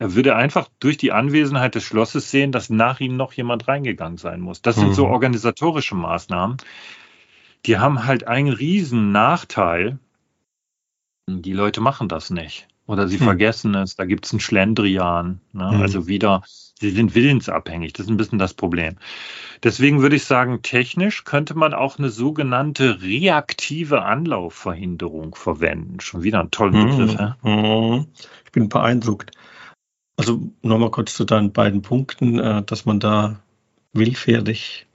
Er 0.00 0.16
würde 0.16 0.34
einfach 0.34 0.66
durch 0.80 0.96
die 0.96 1.12
Anwesenheit 1.12 1.76
des 1.76 1.84
Schlosses 1.84 2.28
sehen, 2.32 2.50
dass 2.50 2.70
nach 2.70 2.98
ihm 2.98 3.16
noch 3.16 3.34
jemand 3.34 3.68
reingegangen 3.68 4.18
sein 4.18 4.40
muss. 4.40 4.60
Das 4.60 4.74
sind 4.74 4.88
hm. 4.88 4.94
so 4.94 5.06
organisatorische 5.06 5.94
Maßnahmen, 5.94 6.56
die 7.66 7.78
haben 7.78 8.04
halt 8.04 8.26
einen 8.26 8.52
riesen 8.52 9.12
Nachteil. 9.12 10.00
Die 11.28 11.52
Leute 11.52 11.80
machen 11.80 12.08
das 12.08 12.30
nicht. 12.30 12.66
Oder 12.88 13.06
sie 13.06 13.18
hm. 13.18 13.26
vergessen 13.26 13.76
es, 13.76 13.94
da 13.94 14.06
gibt 14.06 14.26
es 14.26 14.32
einen 14.32 14.40
Schlendrian. 14.40 15.40
Ne? 15.52 15.70
Hm. 15.70 15.82
Also 15.82 16.08
wieder, 16.08 16.42
sie 16.80 16.90
sind 16.90 17.14
willensabhängig. 17.14 17.92
Das 17.92 18.06
ist 18.06 18.10
ein 18.10 18.16
bisschen 18.16 18.38
das 18.38 18.54
Problem. 18.54 18.96
Deswegen 19.62 20.00
würde 20.00 20.16
ich 20.16 20.24
sagen, 20.24 20.62
technisch 20.62 21.24
könnte 21.24 21.54
man 21.54 21.74
auch 21.74 21.98
eine 21.98 22.08
sogenannte 22.08 23.02
reaktive 23.02 24.02
Anlaufverhinderung 24.02 25.34
verwenden. 25.34 26.00
Schon 26.00 26.22
wieder 26.22 26.40
ein 26.40 26.50
toller 26.50 26.80
hm. 26.80 26.88
Begriff. 26.88 27.34
Hm. 27.42 28.06
Ich 28.44 28.52
bin 28.52 28.68
beeindruckt. 28.68 29.32
Also 30.16 30.50
nochmal 30.62 30.90
kurz 30.90 31.14
zu 31.14 31.24
deinen 31.24 31.52
beiden 31.52 31.82
Punkten, 31.82 32.38
äh, 32.38 32.62
dass 32.62 32.84
man 32.86 33.00
da 33.00 33.40
willfährig 33.92 34.86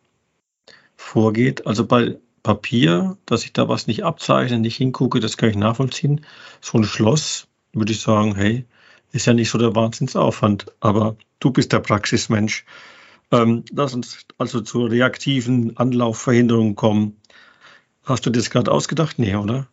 vorgeht. 0.97 1.65
Also 1.67 1.85
bei 1.85 2.17
Papier, 2.43 3.17
dass 3.25 3.43
ich 3.43 3.53
da 3.53 3.67
was 3.67 3.87
nicht 3.87 4.03
abzeichne, 4.03 4.59
nicht 4.59 4.77
hingucke, 4.77 5.19
das 5.19 5.37
kann 5.37 5.49
ich 5.49 5.55
nachvollziehen. 5.55 6.25
So 6.61 6.77
ein 6.77 6.83
Schloss 6.83 7.47
würde 7.73 7.91
ich 7.91 8.01
sagen, 8.01 8.35
hey, 8.35 8.65
ist 9.11 9.25
ja 9.25 9.33
nicht 9.33 9.49
so 9.49 9.57
der 9.57 9.75
Wahnsinnsaufwand, 9.75 10.67
aber 10.79 11.15
du 11.39 11.51
bist 11.51 11.73
der 11.73 11.79
Praxismensch. 11.79 12.65
Ähm, 13.31 13.63
lass 13.71 13.93
uns 13.93 14.25
also 14.37 14.61
zur 14.61 14.91
reaktiven 14.91 15.77
Anlaufverhinderung 15.77 16.75
kommen. 16.75 17.17
Hast 18.03 18.25
du 18.25 18.29
das 18.29 18.49
gerade 18.49 18.71
ausgedacht? 18.71 19.17
Nee, 19.17 19.35
oder? 19.35 19.67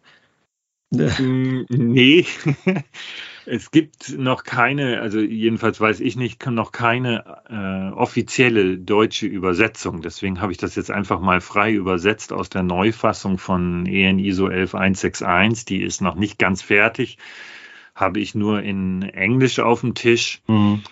Nee. 1.69 2.27
Es 3.45 3.73
gibt 3.73 4.17
noch 4.17 4.45
keine, 4.45 5.01
also 5.01 5.19
jedenfalls 5.19 5.81
weiß 5.81 5.99
ich 6.01 6.15
nicht, 6.15 6.47
noch 6.47 6.71
keine 6.71 7.43
äh, 7.49 7.93
offizielle 7.93 8.79
deutsche 8.79 9.27
Übersetzung. 9.27 10.01
Deswegen 10.01 10.41
habe 10.41 10.53
ich 10.53 10.59
das 10.59 10.77
jetzt 10.77 10.93
einfach 10.93 11.21
mal 11.21 11.41
frei 11.41 11.73
übersetzt 11.73 12.33
aus 12.33 12.51
der 12.51 12.63
Neufassung 12.63 13.39
von 13.39 13.87
EN 13.87 14.21
ISO 14.21 14.47
11161. 14.47 15.65
Die 15.65 15.83
ist 15.83 16.01
noch 16.01 16.15
nicht 16.15 16.39
ganz 16.39 16.63
fertig, 16.63 17.19
habe 17.97 18.21
ich 18.21 18.37
nur 18.37 18.63
in 18.63 19.03
Englisch 19.03 19.59
auf 19.59 19.81
dem 19.81 19.95
Tisch. 19.95 20.41
Mhm. 20.47 20.83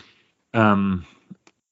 Ähm, 0.53 1.05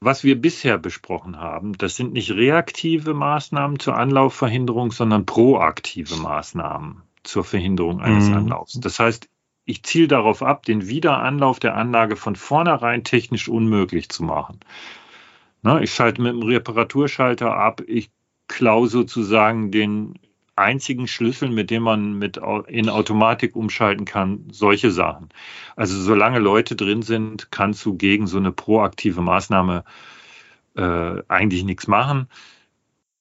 was 0.01 0.23
wir 0.23 0.41
bisher 0.41 0.79
besprochen 0.79 1.39
haben, 1.39 1.73
das 1.77 1.97
sind 1.97 2.13
nicht 2.13 2.31
reaktive 2.31 3.15
Maßnahmen 3.15 3.81
zur 3.81 3.97
Anlaufverhinderung, 3.97 4.93
sondern 4.93 5.27
proaktive 5.27 6.17
Maßnahmen 6.17 7.03
zur 7.25 7.45
Verhinderung 7.45 8.01
eines 8.01 8.29
mhm. 8.29 8.37
Anlaufs. 8.37 8.79
Das 8.81 9.01
heißt, 9.01 9.29
ich 9.65 9.83
ziele 9.83 10.09
darauf 10.09 10.43
ab, 10.43 10.65
den 10.65 10.89
Wiederanlauf 10.89 11.59
der 11.59 11.77
Anlage 11.77 12.17
von 12.17 12.37
vornherein 12.37 13.05
technisch 13.05 13.49
unmöglich 13.49 14.09
zu 14.09 14.23
machen. 14.23 14.61
Na, 15.63 15.81
ich 15.81 15.93
schalte 15.93 16.23
mit 16.23 16.33
dem 16.33 16.43
Reparaturschalter 16.43 17.55
ab, 17.55 17.83
ich 17.87 18.11
klaue 18.47 18.89
sozusagen 18.89 19.71
den 19.71 20.15
einzigen 20.59 21.07
Schlüssel, 21.07 21.51
mit 21.51 21.71
dem 21.71 21.83
man 21.83 22.15
mit 22.15 22.41
in 22.67 22.89
Automatik 22.89 23.57
umschalten 23.57 24.05
kann, 24.05 24.49
solche 24.51 24.91
Sachen. 24.91 25.29
Also 25.77 26.01
solange 26.01 26.39
Leute 26.39 26.77
drin 26.77 27.03
sind, 27.03 27.51
kannst 27.51 27.85
du 27.85 27.97
gegen 27.97 28.27
so 28.27 28.39
eine 28.39 28.53
proaktive 28.53 29.21
Maßnahme 29.21 29.85
äh, 30.77 31.23
eigentlich 31.29 31.65
nichts 31.65 31.87
machen. 31.87 32.29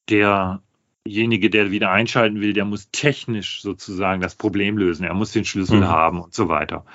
Der 0.10 0.62
derjenige, 1.08 1.50
der 1.50 1.72
wieder 1.72 1.92
einschalten 1.92 2.42
will, 2.42 2.54
der 2.54 2.66
muss 2.66 2.92
technisch 2.92 3.62
sozusagen 3.62 4.22
das 4.22 4.36
Problem 4.36 4.78
lösen. 4.78 5.06
Er 5.06 5.14
muss 5.14 5.32
den 5.32 5.46
Schlüssel 5.46 5.80
mhm. 5.80 5.88
haben 5.88 6.22
und 6.22 6.34
so 6.34 6.50
weiter. 6.50 6.86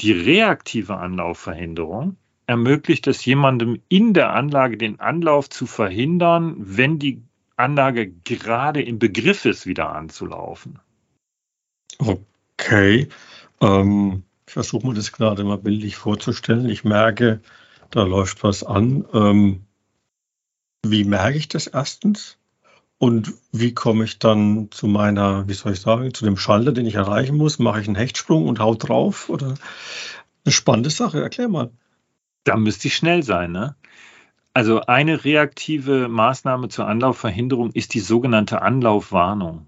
Die 0.00 0.12
reaktive 0.12 0.96
Anlaufverhinderung 0.96 2.16
ermöglicht 2.46 3.06
es 3.06 3.24
jemandem 3.24 3.80
in 3.88 4.14
der 4.14 4.32
Anlage 4.32 4.76
den 4.76 5.00
Anlauf 5.00 5.48
zu 5.50 5.66
verhindern, 5.66 6.54
wenn 6.58 6.98
die 6.98 7.22
Anlage 7.56 8.10
gerade 8.10 8.82
im 8.82 8.98
Begriff 8.98 9.44
ist, 9.44 9.66
wieder 9.66 9.90
anzulaufen. 9.90 10.78
Okay. 11.98 13.08
Ähm, 13.60 14.24
ich 14.46 14.52
versuche 14.52 14.86
mir 14.86 14.94
das 14.94 15.12
gerade 15.12 15.44
mal 15.44 15.58
bildlich 15.58 15.96
vorzustellen. 15.96 16.68
Ich 16.68 16.84
merke, 16.84 17.40
da 17.90 18.02
läuft 18.02 18.42
was 18.42 18.64
an. 18.64 19.04
Ähm, 19.12 19.64
wie 20.84 21.04
merke 21.04 21.38
ich 21.38 21.48
das 21.48 21.66
erstens? 21.66 22.38
Und 22.98 23.34
wie 23.52 23.74
komme 23.74 24.04
ich 24.04 24.18
dann 24.18 24.70
zu 24.70 24.86
meiner, 24.86 25.48
wie 25.48 25.54
soll 25.54 25.72
ich 25.72 25.80
sagen, 25.80 26.14
zu 26.14 26.24
dem 26.24 26.36
Schalter, 26.36 26.72
den 26.72 26.86
ich 26.86 26.94
erreichen 26.94 27.36
muss? 27.36 27.58
Mache 27.58 27.80
ich 27.80 27.86
einen 27.86 27.96
Hechtsprung 27.96 28.46
und 28.46 28.60
haut 28.60 28.88
drauf? 28.88 29.28
Oder 29.28 29.54
eine 30.44 30.52
spannende 30.52 30.90
Sache, 30.90 31.20
erklär 31.22 31.48
mal. 31.48 31.70
Da 32.44 32.56
müsste 32.56 32.88
ich 32.88 32.96
schnell 32.96 33.22
sein, 33.22 33.52
ne? 33.52 33.76
Also 34.54 34.82
eine 34.82 35.24
reaktive 35.24 36.08
Maßnahme 36.08 36.68
zur 36.68 36.86
Anlaufverhinderung 36.86 37.72
ist 37.72 37.92
die 37.94 38.00
sogenannte 38.00 38.62
Anlaufwarnung. 38.62 39.66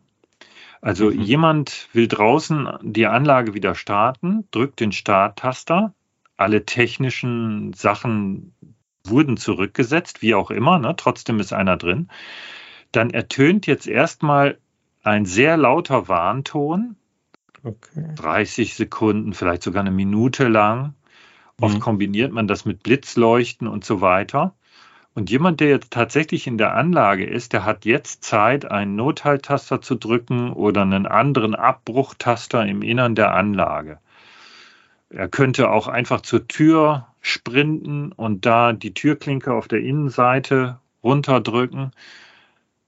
Also 0.80 1.10
mhm. 1.10 1.20
jemand 1.20 1.88
will 1.92 2.08
draußen 2.08 2.68
die 2.82 3.06
Anlage 3.06 3.52
wieder 3.54 3.74
starten, 3.74 4.46
drückt 4.52 4.80
den 4.80 4.92
Starttaster, 4.92 5.92
alle 6.36 6.64
technischen 6.64 7.72
Sachen 7.72 8.54
wurden 9.04 9.36
zurückgesetzt, 9.36 10.22
wie 10.22 10.34
auch 10.34 10.50
immer, 10.50 10.78
ne? 10.78 10.94
trotzdem 10.96 11.40
ist 11.40 11.52
einer 11.52 11.76
drin 11.76 12.08
dann 12.96 13.10
ertönt 13.10 13.66
jetzt 13.66 13.86
erstmal 13.86 14.58
ein 15.02 15.26
sehr 15.26 15.56
lauter 15.56 16.08
Warnton. 16.08 16.96
Okay. 17.62 18.14
30 18.14 18.74
Sekunden, 18.74 19.34
vielleicht 19.34 19.62
sogar 19.62 19.82
eine 19.82 19.90
Minute 19.90 20.48
lang. 20.48 20.94
Oft 21.60 21.76
mhm. 21.76 21.80
kombiniert 21.80 22.32
man 22.32 22.48
das 22.48 22.64
mit 22.64 22.82
Blitzleuchten 22.82 23.66
und 23.66 23.84
so 23.84 24.00
weiter. 24.00 24.54
Und 25.16 25.30
jemand, 25.30 25.60
der 25.60 25.68
jetzt 25.68 25.92
tatsächlich 25.92 26.46
in 26.46 26.58
der 26.58 26.74
Anlage 26.74 27.24
ist, 27.24 27.54
der 27.54 27.64
hat 27.64 27.86
jetzt 27.86 28.22
Zeit, 28.22 28.70
einen 28.70 28.96
Nothalttaster 28.96 29.80
zu 29.80 29.94
drücken 29.94 30.52
oder 30.52 30.82
einen 30.82 31.06
anderen 31.06 31.54
Abbruchtaster 31.54 32.66
im 32.66 32.82
Innern 32.82 33.14
der 33.14 33.32
Anlage. 33.32 33.98
Er 35.08 35.28
könnte 35.28 35.70
auch 35.70 35.88
einfach 35.88 36.20
zur 36.20 36.46
Tür 36.46 37.06
sprinten 37.22 38.12
und 38.12 38.44
da 38.44 38.74
die 38.74 38.92
Türklinke 38.92 39.54
auf 39.54 39.68
der 39.68 39.80
Innenseite 39.80 40.80
runterdrücken. 41.02 41.92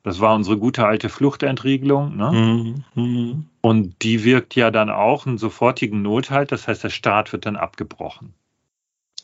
Das 0.02 0.20
war 0.20 0.34
unsere 0.34 0.58
gute 0.58 0.84
alte 0.84 1.08
Fluchtentriegelung. 1.08 2.14
Ne? 2.14 2.84
Mhm. 2.94 3.46
Und 3.62 4.02
die 4.02 4.22
wirkt 4.24 4.54
ja 4.54 4.70
dann 4.70 4.90
auch 4.90 5.24
einen 5.24 5.38
sofortigen 5.38 6.02
Nothalt. 6.02 6.52
Das 6.52 6.68
heißt, 6.68 6.84
der 6.84 6.90
Start 6.90 7.32
wird 7.32 7.46
dann 7.46 7.56
abgebrochen. 7.56 8.34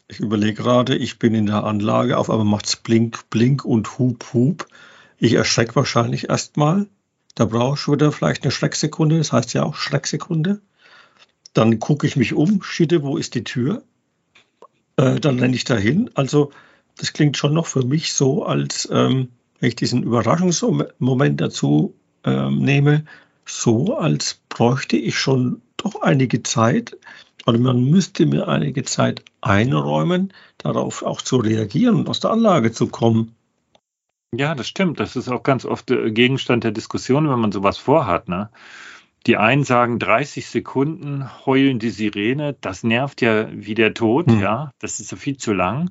Ich 0.09 0.21
überlege 0.21 0.63
gerade, 0.63 0.97
ich 0.97 1.19
bin 1.19 1.35
in 1.35 1.47
der 1.47 1.65
Anlage, 1.65 2.19
auf 2.19 2.29
einmal 2.29 2.45
macht 2.45 2.67
es 2.67 2.77
Blink, 2.77 3.31
Blink 3.31 3.65
und 3.65 3.99
Hup, 3.99 4.33
Hup. 4.35 4.67
Ich 5.19 5.33
erschrecke 5.33 5.77
wahrscheinlich 5.77 6.29
erstmal. 6.29 6.87
Da 7.35 7.47
brauche 7.47 7.79
ich 7.79 7.89
wieder 7.89 8.13
vielleicht 8.13 8.43
eine 8.43 8.51
Schrecksekunde, 8.51 9.19
das 9.19 9.33
heißt 9.33 9.55
ja 9.55 9.65
auch 9.65 9.77
Schrecksekunde. 9.77 10.61
Dann 11.55 11.79
gucke 11.79 12.07
ich 12.07 12.17
mich 12.17 12.35
um, 12.35 12.63
schitte, 12.63 13.03
wo 13.03 13.17
ist 13.17 13.35
die 13.35 13.45
Tür? 13.45 13.83
Äh, 14.97 15.21
dann 15.21 15.39
renne 15.39 15.57
ich 15.57 15.65
dahin. 15.65 16.11
Also 16.15 16.53
das 16.99 17.13
klingt 17.13 17.37
schon 17.37 17.55
noch 17.55 17.67
für 17.67 17.85
mich 17.85 18.13
so, 18.13 18.45
als 18.45 18.89
ähm, 18.93 19.31
wenn 19.59 19.69
ich 19.69 19.77
diesen 19.77 20.03
Überraschungsmoment 20.03 21.41
dazu 21.41 21.95
ähm, 22.25 22.59
nehme, 22.59 23.07
so 23.47 23.97
als 23.97 24.41
bräuchte 24.49 24.97
ich 24.97 25.19
schon 25.19 25.63
doch 25.77 26.03
einige 26.03 26.43
Zeit, 26.43 26.97
oder 27.47 27.59
man 27.59 27.85
müsste 27.85 28.27
mir 28.27 28.49
einige 28.49 28.85
Zeit 28.85 29.25
einräumen, 29.41 30.33
darauf 30.59 31.03
auch 31.03 31.23
zu 31.23 31.37
reagieren 31.37 31.97
und 31.97 32.09
aus 32.09 32.21
der 32.21 32.31
Anlage 32.31 32.73
zu 32.73 32.89
kommen. 32.89 33.35
Ja, 34.37 34.55
das 34.55 34.69
stimmt. 34.69 35.01
Das 35.01 35.17
ist 35.17 35.29
auch 35.29 35.43
ganz 35.43 35.65
oft 35.65 35.91
äh, 35.91 36.11
Gegenstand 36.11 36.65
der 36.65 36.73
Diskussion, 36.73 37.29
wenn 37.29 37.39
man 37.39 37.53
sowas 37.53 37.79
vorhat. 37.79 38.29
Ne? 38.29 38.51
Die 39.27 39.37
einen 39.37 39.65
sagen 39.65 39.99
30 39.99 40.47
Sekunden 40.47 41.29
heulen 41.47 41.79
die 41.79 41.91
Sirene, 41.91 42.57
das 42.61 42.83
nervt 42.83 43.23
ja 43.23 43.49
wie 43.53 43.75
der 43.75 43.95
Tod, 43.95 44.31
hm. 44.31 44.41
ja, 44.41 44.71
das 44.81 45.01
ist 45.01 45.13
ja 45.13 45.17
viel 45.17 45.37
zu 45.37 45.53
lang. 45.53 45.91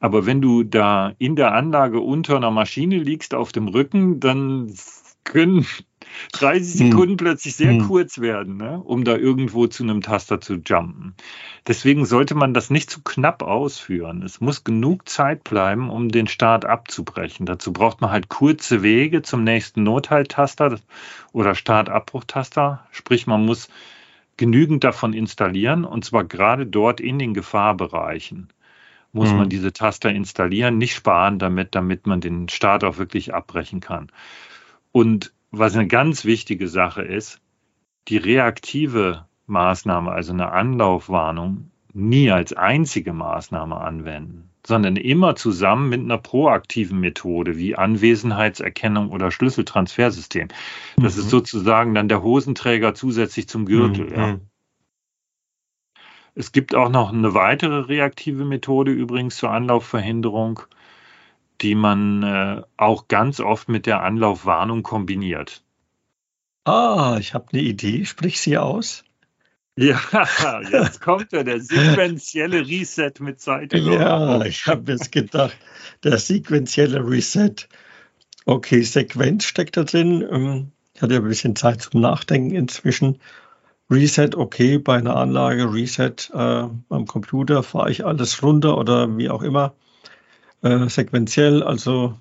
Aber 0.00 0.26
wenn 0.26 0.40
du 0.40 0.62
da 0.62 1.12
in 1.18 1.34
der 1.34 1.54
Anlage 1.54 2.00
unter 2.00 2.36
einer 2.36 2.50
Maschine 2.50 2.98
liegst 2.98 3.34
auf 3.34 3.52
dem 3.52 3.68
Rücken, 3.68 4.20
dann 4.20 4.72
können 5.24 5.66
30 6.32 6.80
hm. 6.80 6.90
Sekunden 6.90 7.10
hm. 7.10 7.16
plötzlich 7.16 7.56
sehr 7.56 7.72
hm. 7.72 7.86
kurz 7.86 8.18
werden, 8.18 8.56
ne? 8.56 8.80
um 8.80 9.04
da 9.04 9.16
irgendwo 9.16 9.66
zu 9.66 9.82
einem 9.82 10.00
Taster 10.00 10.40
zu 10.40 10.54
jumpen. 10.54 11.14
Deswegen 11.66 12.04
sollte 12.06 12.34
man 12.34 12.54
das 12.54 12.70
nicht 12.70 12.90
zu 12.90 13.02
knapp 13.02 13.42
ausführen. 13.42 14.22
Es 14.22 14.40
muss 14.40 14.64
genug 14.64 15.08
Zeit 15.08 15.44
bleiben, 15.44 15.90
um 15.90 16.08
den 16.08 16.26
Start 16.26 16.64
abzubrechen. 16.64 17.46
Dazu 17.46 17.72
braucht 17.72 18.00
man 18.00 18.10
halt 18.10 18.28
kurze 18.28 18.82
Wege 18.82 19.22
zum 19.22 19.44
nächsten 19.44 19.82
Nothalttaster 19.82 20.78
oder 21.32 21.54
Startabbruchtaster. 21.54 22.86
Sprich, 22.90 23.26
man 23.26 23.44
muss 23.44 23.68
genügend 24.36 24.84
davon 24.84 25.12
installieren 25.12 25.84
und 25.84 26.04
zwar 26.04 26.24
gerade 26.24 26.66
dort 26.66 27.00
in 27.00 27.18
den 27.18 27.34
Gefahrbereichen 27.34 28.52
muss 29.12 29.30
mhm. 29.30 29.38
man 29.38 29.48
diese 29.48 29.72
Taster 29.72 30.10
installieren, 30.10 30.78
nicht 30.78 30.94
sparen 30.94 31.38
damit, 31.38 31.74
damit 31.74 32.06
man 32.06 32.20
den 32.20 32.48
Start 32.48 32.84
auch 32.84 32.98
wirklich 32.98 33.34
abbrechen 33.34 33.80
kann. 33.80 34.10
Und 34.92 35.32
was 35.50 35.74
eine 35.74 35.86
ganz 35.86 36.24
wichtige 36.24 36.68
Sache 36.68 37.02
ist, 37.02 37.40
die 38.08 38.16
reaktive 38.16 39.26
Maßnahme, 39.46 40.10
also 40.10 40.32
eine 40.32 40.52
Anlaufwarnung, 40.52 41.70
nie 41.92 42.30
als 42.30 42.52
einzige 42.52 43.12
Maßnahme 43.12 43.76
anwenden, 43.76 44.50
sondern 44.66 44.96
immer 44.96 45.36
zusammen 45.36 45.88
mit 45.88 46.00
einer 46.00 46.18
proaktiven 46.18 47.00
Methode 47.00 47.56
wie 47.56 47.76
Anwesenheitserkennung 47.76 49.10
oder 49.10 49.30
Schlüsseltransfersystem. 49.30 50.48
Das 50.96 51.16
mhm. 51.16 51.22
ist 51.22 51.30
sozusagen 51.30 51.94
dann 51.94 52.08
der 52.08 52.22
Hosenträger 52.22 52.94
zusätzlich 52.94 53.48
zum 53.48 53.64
Gürtel. 53.64 54.06
Mhm. 54.06 54.16
Ja. 54.16 54.40
Es 56.34 56.52
gibt 56.52 56.74
auch 56.74 56.88
noch 56.88 57.12
eine 57.12 57.34
weitere 57.34 57.80
reaktive 57.80 58.44
Methode 58.44 58.92
übrigens 58.92 59.38
zur 59.38 59.50
Anlaufverhinderung 59.50 60.60
die 61.60 61.74
man 61.74 62.22
äh, 62.22 62.62
auch 62.76 63.08
ganz 63.08 63.40
oft 63.40 63.68
mit 63.68 63.86
der 63.86 64.02
Anlaufwarnung 64.02 64.82
kombiniert. 64.82 65.62
Ah, 66.64 67.16
ich 67.18 67.34
habe 67.34 67.46
eine 67.52 67.62
Idee. 67.62 68.04
Sprich 68.04 68.40
sie 68.40 68.58
aus. 68.58 69.04
Ja, 69.80 70.00
jetzt 70.72 71.00
kommt 71.00 71.30
ja 71.30 71.44
der 71.44 71.60
sequentielle 71.60 72.66
Reset 72.66 73.12
mit 73.20 73.40
Seite. 73.40 73.78
Ja, 73.78 74.44
ich 74.44 74.66
habe 74.66 74.90
jetzt 74.90 75.12
gedacht, 75.12 75.56
der 76.02 76.18
sequentielle 76.18 77.08
Reset. 77.08 77.68
Okay, 78.44 78.82
Sequenz 78.82 79.44
steckt 79.44 79.76
da 79.76 79.84
drin. 79.84 80.26
Ähm, 80.28 80.72
ich 80.94 81.02
hatte 81.02 81.14
ja 81.14 81.20
ein 81.20 81.28
bisschen 81.28 81.54
Zeit 81.54 81.80
zum 81.80 82.00
Nachdenken 82.00 82.56
inzwischen. 82.56 83.20
Reset, 83.88 84.30
okay, 84.34 84.78
bei 84.78 84.96
einer 84.96 85.14
Anlage, 85.14 85.72
Reset 85.72 86.28
äh, 86.34 86.38
am 86.88 87.06
Computer 87.06 87.62
fahre 87.62 87.92
ich 87.92 88.04
alles 88.04 88.42
runter 88.42 88.76
oder 88.78 89.16
wie 89.16 89.30
auch 89.30 89.42
immer 89.42 89.74
äh, 90.62 90.88
sequenziell, 90.88 91.62
also 91.62 92.18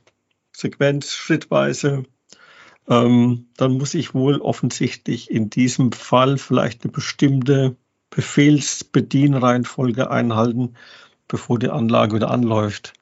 Sequenz, 0.52 1.14
schrittweise. 1.14 2.04
Ähm, 2.88 3.48
dann 3.58 3.74
muss 3.74 3.94
ich 3.94 4.14
wohl 4.14 4.40
offensichtlich 4.40 5.30
in 5.30 5.50
diesem 5.50 5.92
Fall 5.92 6.38
vielleicht 6.38 6.84
eine 6.84 6.92
bestimmte 6.92 7.76
Befehlsbedienreihenfolge 8.10 10.10
einhalten, 10.10 10.76
bevor 11.28 11.60
die 11.60 11.70
Anlage 11.70 12.16
wieder 12.16 12.32
anläuft. 12.32 12.94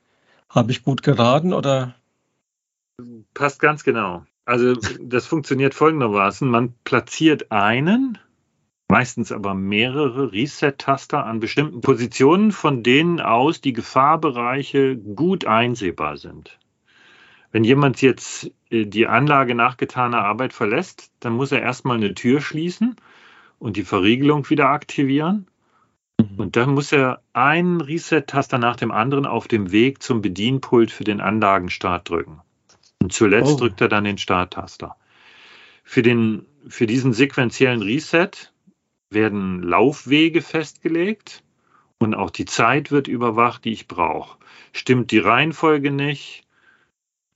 Habe 0.49 0.71
ich 0.71 0.83
gut 0.83 1.03
geraten 1.03 1.53
oder? 1.53 1.95
Passt 3.33 3.59
ganz 3.59 3.83
genau. 3.83 4.25
Also 4.45 4.73
das 5.01 5.25
funktioniert 5.25 5.73
folgendermaßen. 5.73 6.49
Man 6.49 6.73
platziert 6.83 7.51
einen 7.51 8.17
meistens 8.87 9.31
aber 9.31 9.53
mehrere 9.53 10.31
Reset-Taster 10.31 11.25
an 11.25 11.39
bestimmten 11.39 11.81
Positionen, 11.81 12.51
von 12.51 12.83
denen 12.83 13.19
aus 13.19 13.61
die 13.61 13.73
Gefahrbereiche 13.73 14.95
gut 14.95 15.45
einsehbar 15.45 16.17
sind. 16.17 16.59
Wenn 17.51 17.63
jemand 17.63 18.01
jetzt 18.01 18.51
äh, 18.69 18.85
die 18.85 19.07
Anlage 19.07 19.55
nach 19.55 19.77
getaner 19.77 20.23
Arbeit 20.23 20.53
verlässt, 20.53 21.11
dann 21.19 21.33
muss 21.33 21.51
er 21.51 21.61
erstmal 21.61 21.97
eine 21.97 22.13
Tür 22.13 22.41
schließen 22.41 22.95
und 23.59 23.77
die 23.77 23.85
Verriegelung 23.85 24.49
wieder 24.49 24.69
aktivieren. 24.69 25.47
Mhm. 26.19 26.35
Und 26.37 26.55
dann 26.55 26.73
muss 26.73 26.91
er 26.91 27.21
einen 27.33 27.81
Reset-Taster 27.81 28.57
nach 28.57 28.75
dem 28.75 28.91
anderen 28.91 29.25
auf 29.25 29.47
dem 29.47 29.71
Weg 29.71 30.03
zum 30.03 30.21
Bedienpult 30.21 30.91
für 30.91 31.05
den 31.05 31.21
Anlagenstart 31.21 32.09
drücken. 32.09 32.41
Und 33.01 33.13
zuletzt 33.13 33.53
oh. 33.53 33.57
drückt 33.57 33.81
er 33.81 33.87
dann 33.87 34.03
den 34.03 34.17
Starttaster. 34.17 34.95
Für, 35.83 36.01
den, 36.01 36.45
für 36.67 36.87
diesen 36.87 37.13
sequentiellen 37.13 37.81
Reset 37.81 38.31
werden 39.09 39.61
Laufwege 39.61 40.41
festgelegt 40.41 41.43
und 41.99 42.15
auch 42.15 42.29
die 42.29 42.45
Zeit 42.45 42.91
wird 42.91 43.07
überwacht, 43.07 43.65
die 43.65 43.71
ich 43.71 43.87
brauche. 43.87 44.37
Stimmt 44.73 45.11
die 45.11 45.19
Reihenfolge 45.19 45.91
nicht 45.91 46.43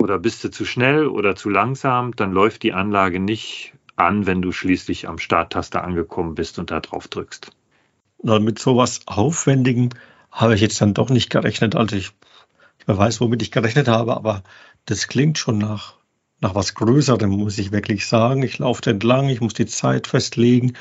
oder 0.02 0.20
bist 0.20 0.44
du 0.44 0.50
zu 0.50 0.66
schnell 0.66 1.08
oder 1.08 1.36
zu 1.36 1.50
langsam, 1.50 2.16
dann 2.16 2.32
läuft 2.32 2.64
die 2.64 2.74
Anlage 2.74 3.20
nicht 3.20 3.74
an, 3.96 4.26
wenn 4.26 4.42
du 4.42 4.52
schließlich 4.52 5.08
am 5.08 5.18
Starttaster 5.18 5.84
angekommen 5.84 6.36
bist 6.36 6.58
und 6.58 6.72
da 6.72 6.80
drauf 6.80 7.08
drückst. 7.08 7.52
Na, 8.24 8.40
mit 8.40 8.60
sowas 8.60 9.02
Aufwendigem 9.06 9.90
habe 10.32 10.56
ich 10.56 10.62
jetzt 10.62 10.82
dann 10.82 10.94
doch 10.94 11.10
nicht 11.10 11.30
gerechnet. 11.30 11.76
Also 11.76 11.96
ich, 11.96 12.12
ich 12.80 12.88
weiß, 12.88 13.22
womit 13.22 13.42
ich 13.42 13.52
gerechnet 13.52 13.88
habe, 13.88 14.16
aber 14.16 14.44
das 14.86 15.08
klingt 15.08 15.38
schon 15.38 15.58
nach, 15.58 15.96
nach 16.40 16.56
was 16.56 16.76
Größerem, 16.76 17.30
muss 17.30 17.58
ich 17.58 17.72
wirklich 17.72 18.08
sagen. 18.08 18.44
Ich 18.44 18.58
laufe 18.60 18.90
entlang, 18.90 19.30
ich 19.30 19.42
muss 19.42 19.54
die 19.54 19.66
Zeit 19.66 20.08
festlegen 20.08 20.74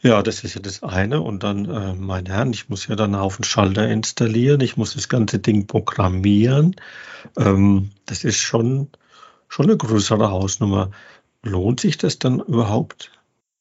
ja, 0.00 0.22
das 0.22 0.44
ist 0.44 0.54
ja 0.54 0.60
das 0.60 0.82
eine. 0.82 1.20
Und 1.20 1.42
dann, 1.42 1.64
äh, 1.64 1.94
mein 1.94 2.26
Herrn, 2.26 2.52
ich 2.52 2.68
muss 2.68 2.86
ja 2.86 2.96
dann 2.96 3.14
einen 3.14 3.22
Haufen 3.22 3.44
Schalter 3.44 3.88
installieren, 3.88 4.60
ich 4.60 4.76
muss 4.76 4.94
das 4.94 5.08
ganze 5.08 5.38
Ding 5.38 5.66
programmieren. 5.66 6.76
Ähm, 7.36 7.90
das 8.06 8.24
ist 8.24 8.38
schon, 8.38 8.88
schon 9.48 9.66
eine 9.66 9.76
größere 9.76 10.30
Hausnummer. 10.30 10.90
Lohnt 11.42 11.80
sich 11.80 11.98
das 11.98 12.18
dann 12.18 12.40
überhaupt? 12.40 13.12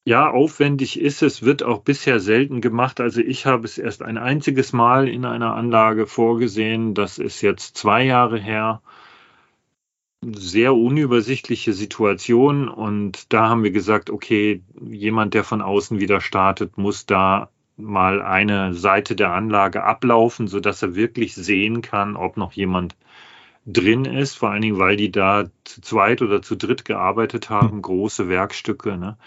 Ja, 0.05 0.29
aufwendig 0.29 0.99
ist 0.99 1.21
es, 1.21 1.43
wird 1.43 1.63
auch 1.63 1.79
bisher 1.81 2.19
selten 2.19 2.61
gemacht. 2.61 3.01
Also 3.01 3.19
ich 3.19 3.45
habe 3.45 3.65
es 3.65 3.77
erst 3.77 4.01
ein 4.01 4.17
einziges 4.17 4.71
Mal 4.71 5.09
in 5.09 5.25
einer 5.25 5.53
Anlage 5.55 6.07
vorgesehen. 6.07 6.93
Das 6.93 7.17
ist 7.17 7.41
jetzt 7.41 7.77
zwei 7.77 8.05
Jahre 8.05 8.39
her 8.39 8.81
sehr 10.23 10.75
unübersichtliche 10.75 11.73
Situation 11.73 12.67
und 12.69 13.31
da 13.33 13.49
haben 13.49 13.63
wir 13.63 13.71
gesagt, 13.71 14.09
okay, 14.09 14.63
jemand, 14.81 15.33
der 15.33 15.43
von 15.43 15.61
außen 15.61 15.99
wieder 15.99 16.21
startet, 16.21 16.77
muss 16.77 17.05
da 17.05 17.49
mal 17.77 18.21
eine 18.21 18.73
Seite 18.73 19.15
der 19.15 19.33
Anlage 19.33 19.83
ablaufen, 19.83 20.47
sodass 20.47 20.81
er 20.81 20.95
wirklich 20.95 21.35
sehen 21.35 21.81
kann, 21.81 22.15
ob 22.15 22.35
noch 22.35 22.53
jemand 22.53 22.95
drin 23.67 24.05
ist, 24.05 24.35
vor 24.35 24.49
allen 24.49 24.61
Dingen, 24.61 24.79
weil 24.79 24.95
die 24.95 25.11
da 25.11 25.45
zu 25.65 25.81
zweit 25.81 26.21
oder 26.21 26.41
zu 26.41 26.55
dritt 26.55 26.85
gearbeitet 26.85 27.49
haben, 27.49 27.73
hm. 27.73 27.81
große 27.83 28.29
Werkstücke. 28.29 28.97
Ne? 28.97 29.17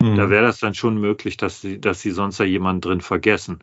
Mhm. 0.00 0.16
Da 0.16 0.30
wäre 0.30 0.44
das 0.44 0.60
dann 0.60 0.74
schon 0.74 1.00
möglich, 1.00 1.38
dass 1.38 1.62
sie, 1.62 1.80
dass 1.80 2.02
sie 2.02 2.10
sonst 2.10 2.38
da 2.38 2.44
jemanden 2.44 2.82
drin 2.82 3.00
vergessen. 3.00 3.60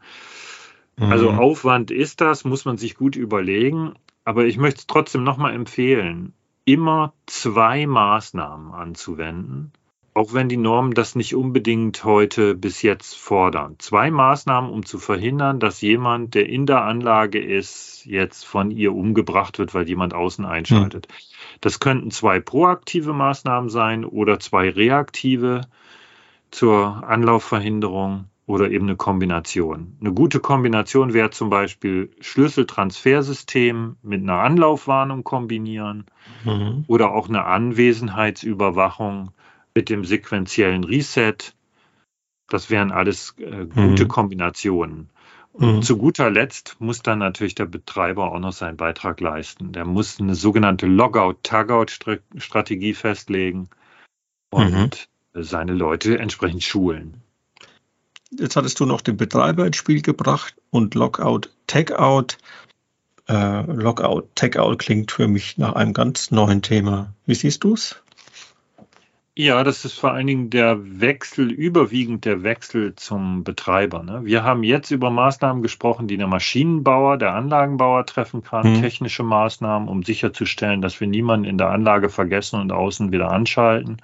Mhm. 0.98 1.12
Also 1.12 1.30
Aufwand 1.30 1.92
ist 1.92 2.20
das, 2.20 2.44
muss 2.44 2.66
man 2.66 2.78
sich 2.78 2.96
gut 2.96 3.16
überlegen. 3.16 3.94
aber 4.26 4.46
ich 4.46 4.58
möchte 4.58 4.80
es 4.80 4.88
trotzdem 4.88 5.24
nochmal 5.24 5.54
empfehlen, 5.54 6.34
immer 6.66 7.14
zwei 7.26 7.86
Maßnahmen 7.86 8.74
anzuwenden, 8.74 9.74
auch 10.14 10.34
wenn 10.34 10.48
die 10.48 10.58
Normen 10.58 10.94
das 10.94 11.16
nicht 11.16 11.36
unbedingt 11.36 12.04
heute 12.04 12.56
bis 12.56 12.82
jetzt 12.82 13.16
fordern. 13.16 13.76
Zwei 13.80 14.12
Maßnahmen, 14.12 14.70
um 14.70 14.86
zu 14.86 15.00
verhindern, 15.00 15.60
dass 15.60 15.82
jemand, 15.82 16.36
der 16.36 16.48
in 16.48 16.66
der 16.66 16.84
Anlage 16.84 17.44
ist, 17.44 18.06
jetzt 18.06 18.46
von 18.46 18.70
ihr 18.70 18.94
umgebracht 18.94 19.58
wird, 19.60 19.74
weil 19.74 19.88
jemand 19.88 20.14
außen 20.14 20.46
einschaltet. 20.46 21.08
Hm. 21.08 21.16
Das 21.62 21.80
könnten 21.80 22.12
zwei 22.12 22.40
proaktive 22.40 23.14
Maßnahmen 23.14 23.70
sein 23.70 24.06
oder 24.06 24.40
zwei 24.40 24.70
reaktive 24.70 25.62
zur 26.52 27.04
Anlaufverhinderung 27.08 28.30
oder 28.46 28.70
eben 28.70 28.88
eine 28.88 28.98
Kombination. 28.98 29.96
Eine 30.02 30.14
gute 30.14 30.40
Kombination 30.40 31.14
wäre 31.14 31.30
zum 31.30 31.50
Beispiel 31.50 32.12
Schlüsseltransfersystem 32.20 33.96
mit 34.02 34.22
einer 34.22 34.40
Anlaufwarnung 34.40 35.24
kombinieren 35.24 36.06
mhm. 36.44 36.84
oder 36.88 37.12
auch 37.12 37.30
eine 37.30 37.46
Anwesenheitsüberwachung 37.46 39.32
mit 39.74 39.90
dem 39.90 40.04
sequentiellen 40.04 40.84
Reset. 40.84 41.38
Das 42.50 42.70
wären 42.70 42.92
alles 42.92 43.36
äh, 43.38 43.66
gute 43.66 44.04
mhm. 44.04 44.10
Kombinationen. 44.10 45.10
Und 45.54 45.76
mhm. 45.76 45.82
zu 45.84 45.98
guter 45.98 46.30
Letzt 46.30 46.76
muss 46.80 47.02
dann 47.02 47.20
natürlich 47.20 47.56
der 47.56 47.68
Betreiber 47.68 48.32
auch 48.32 48.40
noch 48.40 48.54
seinen 48.54 48.76
Beitrag 48.76 49.22
leisten. 49.22 49.72
Der 49.72 49.86
muss 49.86 50.20
eine 50.20 50.36
sogenannte 50.36 50.88
Logout-Tagout-Strategie 50.88 52.96
festlegen 52.96 53.70
und 54.50 55.08
mhm. 55.34 55.44
seine 55.44 55.74
Leute 55.74 56.18
entsprechend 56.18 56.64
schulen. 56.64 57.22
Jetzt 58.40 58.56
hattest 58.56 58.80
du 58.80 58.86
noch 58.86 59.02
den 59.02 59.18
Betreiber 59.18 59.66
ins 59.66 59.78
Spiel 59.78 60.02
gebracht 60.02 60.56
und 60.70 60.96
Logout, 60.96 61.50
Tagout. 61.68 62.38
Äh, 63.28 63.62
Logout, 63.72 64.24
Tagout 64.36 64.78
klingt 64.78 65.12
für 65.12 65.28
mich 65.28 65.58
nach 65.58 65.74
einem 65.74 65.94
ganz 65.94 66.32
neuen 66.32 66.62
Thema. 66.62 67.14
Wie 67.26 67.36
siehst 67.36 67.64
du 67.64 67.74
es? 67.74 68.04
Ja, 69.36 69.64
das 69.64 69.84
ist 69.84 69.98
vor 69.98 70.12
allen 70.12 70.28
Dingen 70.28 70.50
der 70.52 70.78
Wechsel, 71.02 71.52
überwiegend 71.52 72.24
der 72.24 72.44
Wechsel 72.44 72.94
zum 72.96 73.44
Betreiber. 73.44 74.04
Ne? 74.04 74.22
Wir 74.26 74.44
haben 74.44 74.62
jetzt 74.62 74.92
über 74.92 75.10
Maßnahmen 75.10 75.64
gesprochen, 75.64 76.08
die 76.08 76.18
der 76.18 76.28
Maschinenbauer, 76.28 77.18
der 77.18 77.34
Anlagenbauer 77.34 78.06
treffen 78.06 78.44
kann, 78.44 78.74
mhm. 78.74 78.82
technische 78.82 79.24
Maßnahmen, 79.24 79.88
um 79.88 80.04
sicherzustellen, 80.04 80.84
dass 80.84 81.00
wir 81.00 81.08
niemanden 81.08 81.46
in 81.46 81.58
der 81.58 81.72
Anlage 81.72 82.10
vergessen 82.10 82.60
und 82.60 82.72
außen 82.72 83.12
wieder 83.12 83.32
anschalten. 83.32 83.98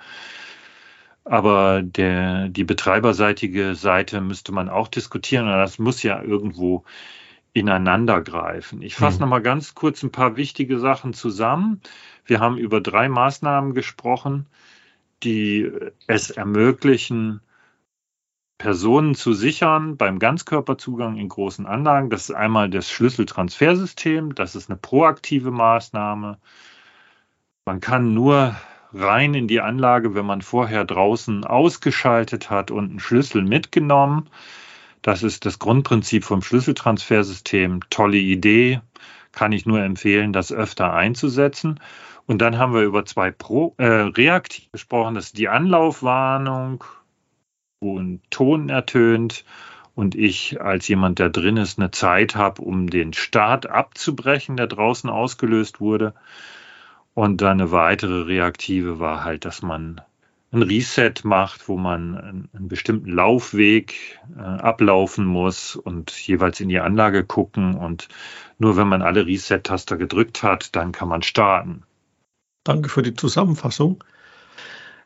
Aber 1.30 1.84
der, 1.84 2.50
die 2.50 2.64
betreiberseitige 2.64 3.76
Seite 3.76 4.20
müsste 4.20 4.52
man 4.52 4.68
auch 4.68 4.88
diskutieren. 4.88 5.46
Und 5.46 5.54
das 5.54 5.78
muss 5.78 6.02
ja 6.02 6.24
irgendwo 6.24 6.86
ineinander 7.54 8.22
greifen. 8.22 8.82
Ich 8.82 8.96
fasse 8.96 9.18
mhm. 9.18 9.22
noch 9.22 9.28
mal 9.30 9.42
ganz 9.42 9.76
kurz 9.76 10.02
ein 10.02 10.12
paar 10.12 10.38
wichtige 10.38 10.80
Sachen 10.80 11.14
zusammen. 11.14 11.82
Wir 12.26 12.40
haben 12.40 12.58
über 12.58 12.82
drei 12.82 13.10
Maßnahmen 13.10 13.76
gesprochen, 13.76 14.48
die 15.22 15.72
es 16.08 16.32
ermöglichen, 16.32 17.42
Personen 18.58 19.14
zu 19.14 19.34
sichern 19.34 19.98
beim 19.98 20.18
Ganzkörperzugang 20.18 21.16
in 21.18 21.30
großen 21.30 21.68
Anlagen. 21.68 22.10
Das 22.10 22.24
ist 22.24 22.36
einmal 22.36 22.72
das 22.72 22.90
Schlüsseltransfersystem. 22.90 24.34
Das 24.34 24.56
ist 24.56 24.70
eine 24.70 24.78
proaktive 24.78 25.52
Maßnahme. 25.52 26.40
Man 27.66 27.80
kann 27.82 28.16
nur 28.16 28.56
rein 28.94 29.34
in 29.34 29.48
die 29.48 29.62
Anlage, 29.62 30.16
wenn 30.16 30.26
man 30.26 30.42
vorher 30.42 30.86
draußen 30.86 31.44
ausgeschaltet 31.44 32.50
hat 32.50 32.72
und 32.72 32.90
einen 32.90 33.00
Schlüssel 33.00 33.44
mitgenommen. 33.44 34.30
Das 35.02 35.24
ist 35.24 35.46
das 35.46 35.60
Grundprinzip 35.60 36.24
vom 36.24 36.42
Schlüsseltransfersystem. 36.42 37.82
Tolle 37.90 38.18
Idee. 38.18 38.82
Kann 39.32 39.52
ich 39.52 39.66
nur 39.66 39.82
empfehlen, 39.82 40.34
das 40.34 40.52
öfter 40.52 40.94
einzusetzen. 40.94 41.80
Und 42.26 42.40
dann 42.42 42.58
haben 42.58 42.74
wir 42.74 42.82
über 42.82 43.06
zwei 43.06 43.32
Pro, 43.32 43.74
äh, 43.78 43.86
reaktiv 43.86 44.72
gesprochen. 44.72 45.16
Das 45.16 45.28
ist 45.28 45.38
die 45.38 45.50
Anlaufwarnung, 45.50 46.84
wo 47.80 47.98
ein 48.00 48.22
Ton 48.30 48.70
ertönt 48.70 49.46
und 49.96 50.16
ich 50.16 50.62
als 50.62 50.88
jemand, 50.88 51.20
der 51.20 51.30
drin 51.30 51.58
ist, 51.58 51.80
eine 51.80 51.92
Zeit 51.92 52.36
habe, 52.36 52.62
um 52.62 52.90
den 52.90 53.14
Start 53.14 53.68
abzubrechen, 53.68 54.58
der 54.58 54.68
draußen 54.68 55.10
ausgelöst 55.10 55.80
wurde. 55.80 56.14
Und 57.20 57.42
dann 57.42 57.60
eine 57.60 57.72
weitere 57.72 58.22
Reaktive 58.22 59.02
war 59.02 59.26
halt, 59.26 59.44
dass 59.44 59.62
man 59.62 60.00
ein 60.54 60.64
Reset 60.64 61.16
macht, 61.24 61.68
wo 61.68 61.76
man 61.76 62.18
einen, 62.18 62.70
bestimmten 62.70 63.12
Laufweg 63.12 64.22
äh, 64.38 64.40
ablaufen 64.40 65.26
muss 65.26 65.76
und 65.76 66.12
jeweils 66.12 66.62
in 66.62 66.70
die 66.70 66.80
Anlage 66.80 67.26
gucken. 67.26 67.76
Und 67.76 68.08
nur 68.58 68.78
wenn 68.78 68.88
man 68.88 69.02
alle 69.02 69.26
Reset-Taster 69.26 69.98
gedrückt 69.98 70.44
hat, 70.44 70.78
dann 70.78 70.94
kann 70.94 71.10
man 71.10 71.22
starten. 71.22 71.84
Danke 72.64 72.88
für 72.88 73.02
die 73.02 73.16
Zusammenfassung. 73.16 74.02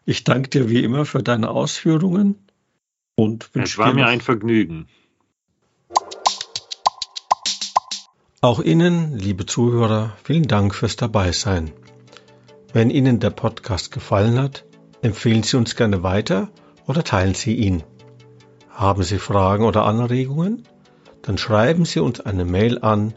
Ich 0.05 0.23
danke 0.23 0.49
dir 0.49 0.69
wie 0.69 0.83
immer 0.83 1.05
für 1.05 1.23
deine 1.23 1.49
Ausführungen 1.49 2.35
und 3.15 3.55
wünsche 3.55 3.71
Es 3.71 3.77
war 3.79 3.91
mir 3.91 4.05
ein 4.05 4.21
Vergnügen. 4.21 4.87
Auch 8.41 8.59
Ihnen, 8.59 9.17
liebe 9.17 9.47
Zuhörer, 9.47 10.15
vielen 10.23 10.47
Dank 10.47 10.75
fürs 10.75 10.95
Dabeisein. 10.95 11.73
Wenn 12.73 12.89
Ihnen 12.89 13.19
der 13.19 13.29
Podcast 13.29 13.91
gefallen 13.91 14.41
hat, 14.41 14.65
empfehlen 15.03 15.43
Sie 15.43 15.57
uns 15.57 15.75
gerne 15.75 16.01
weiter 16.01 16.49
oder 16.87 17.03
teilen 17.03 17.35
Sie 17.35 17.53
ihn. 17.53 17.83
Haben 18.71 19.03
Sie 19.03 19.19
Fragen 19.19 19.65
oder 19.65 19.85
Anregungen? 19.85 20.63
Dann 21.21 21.37
schreiben 21.37 21.85
Sie 21.85 21.99
uns 21.99 22.19
eine 22.19 22.45
Mail 22.45 22.79
an 22.79 23.13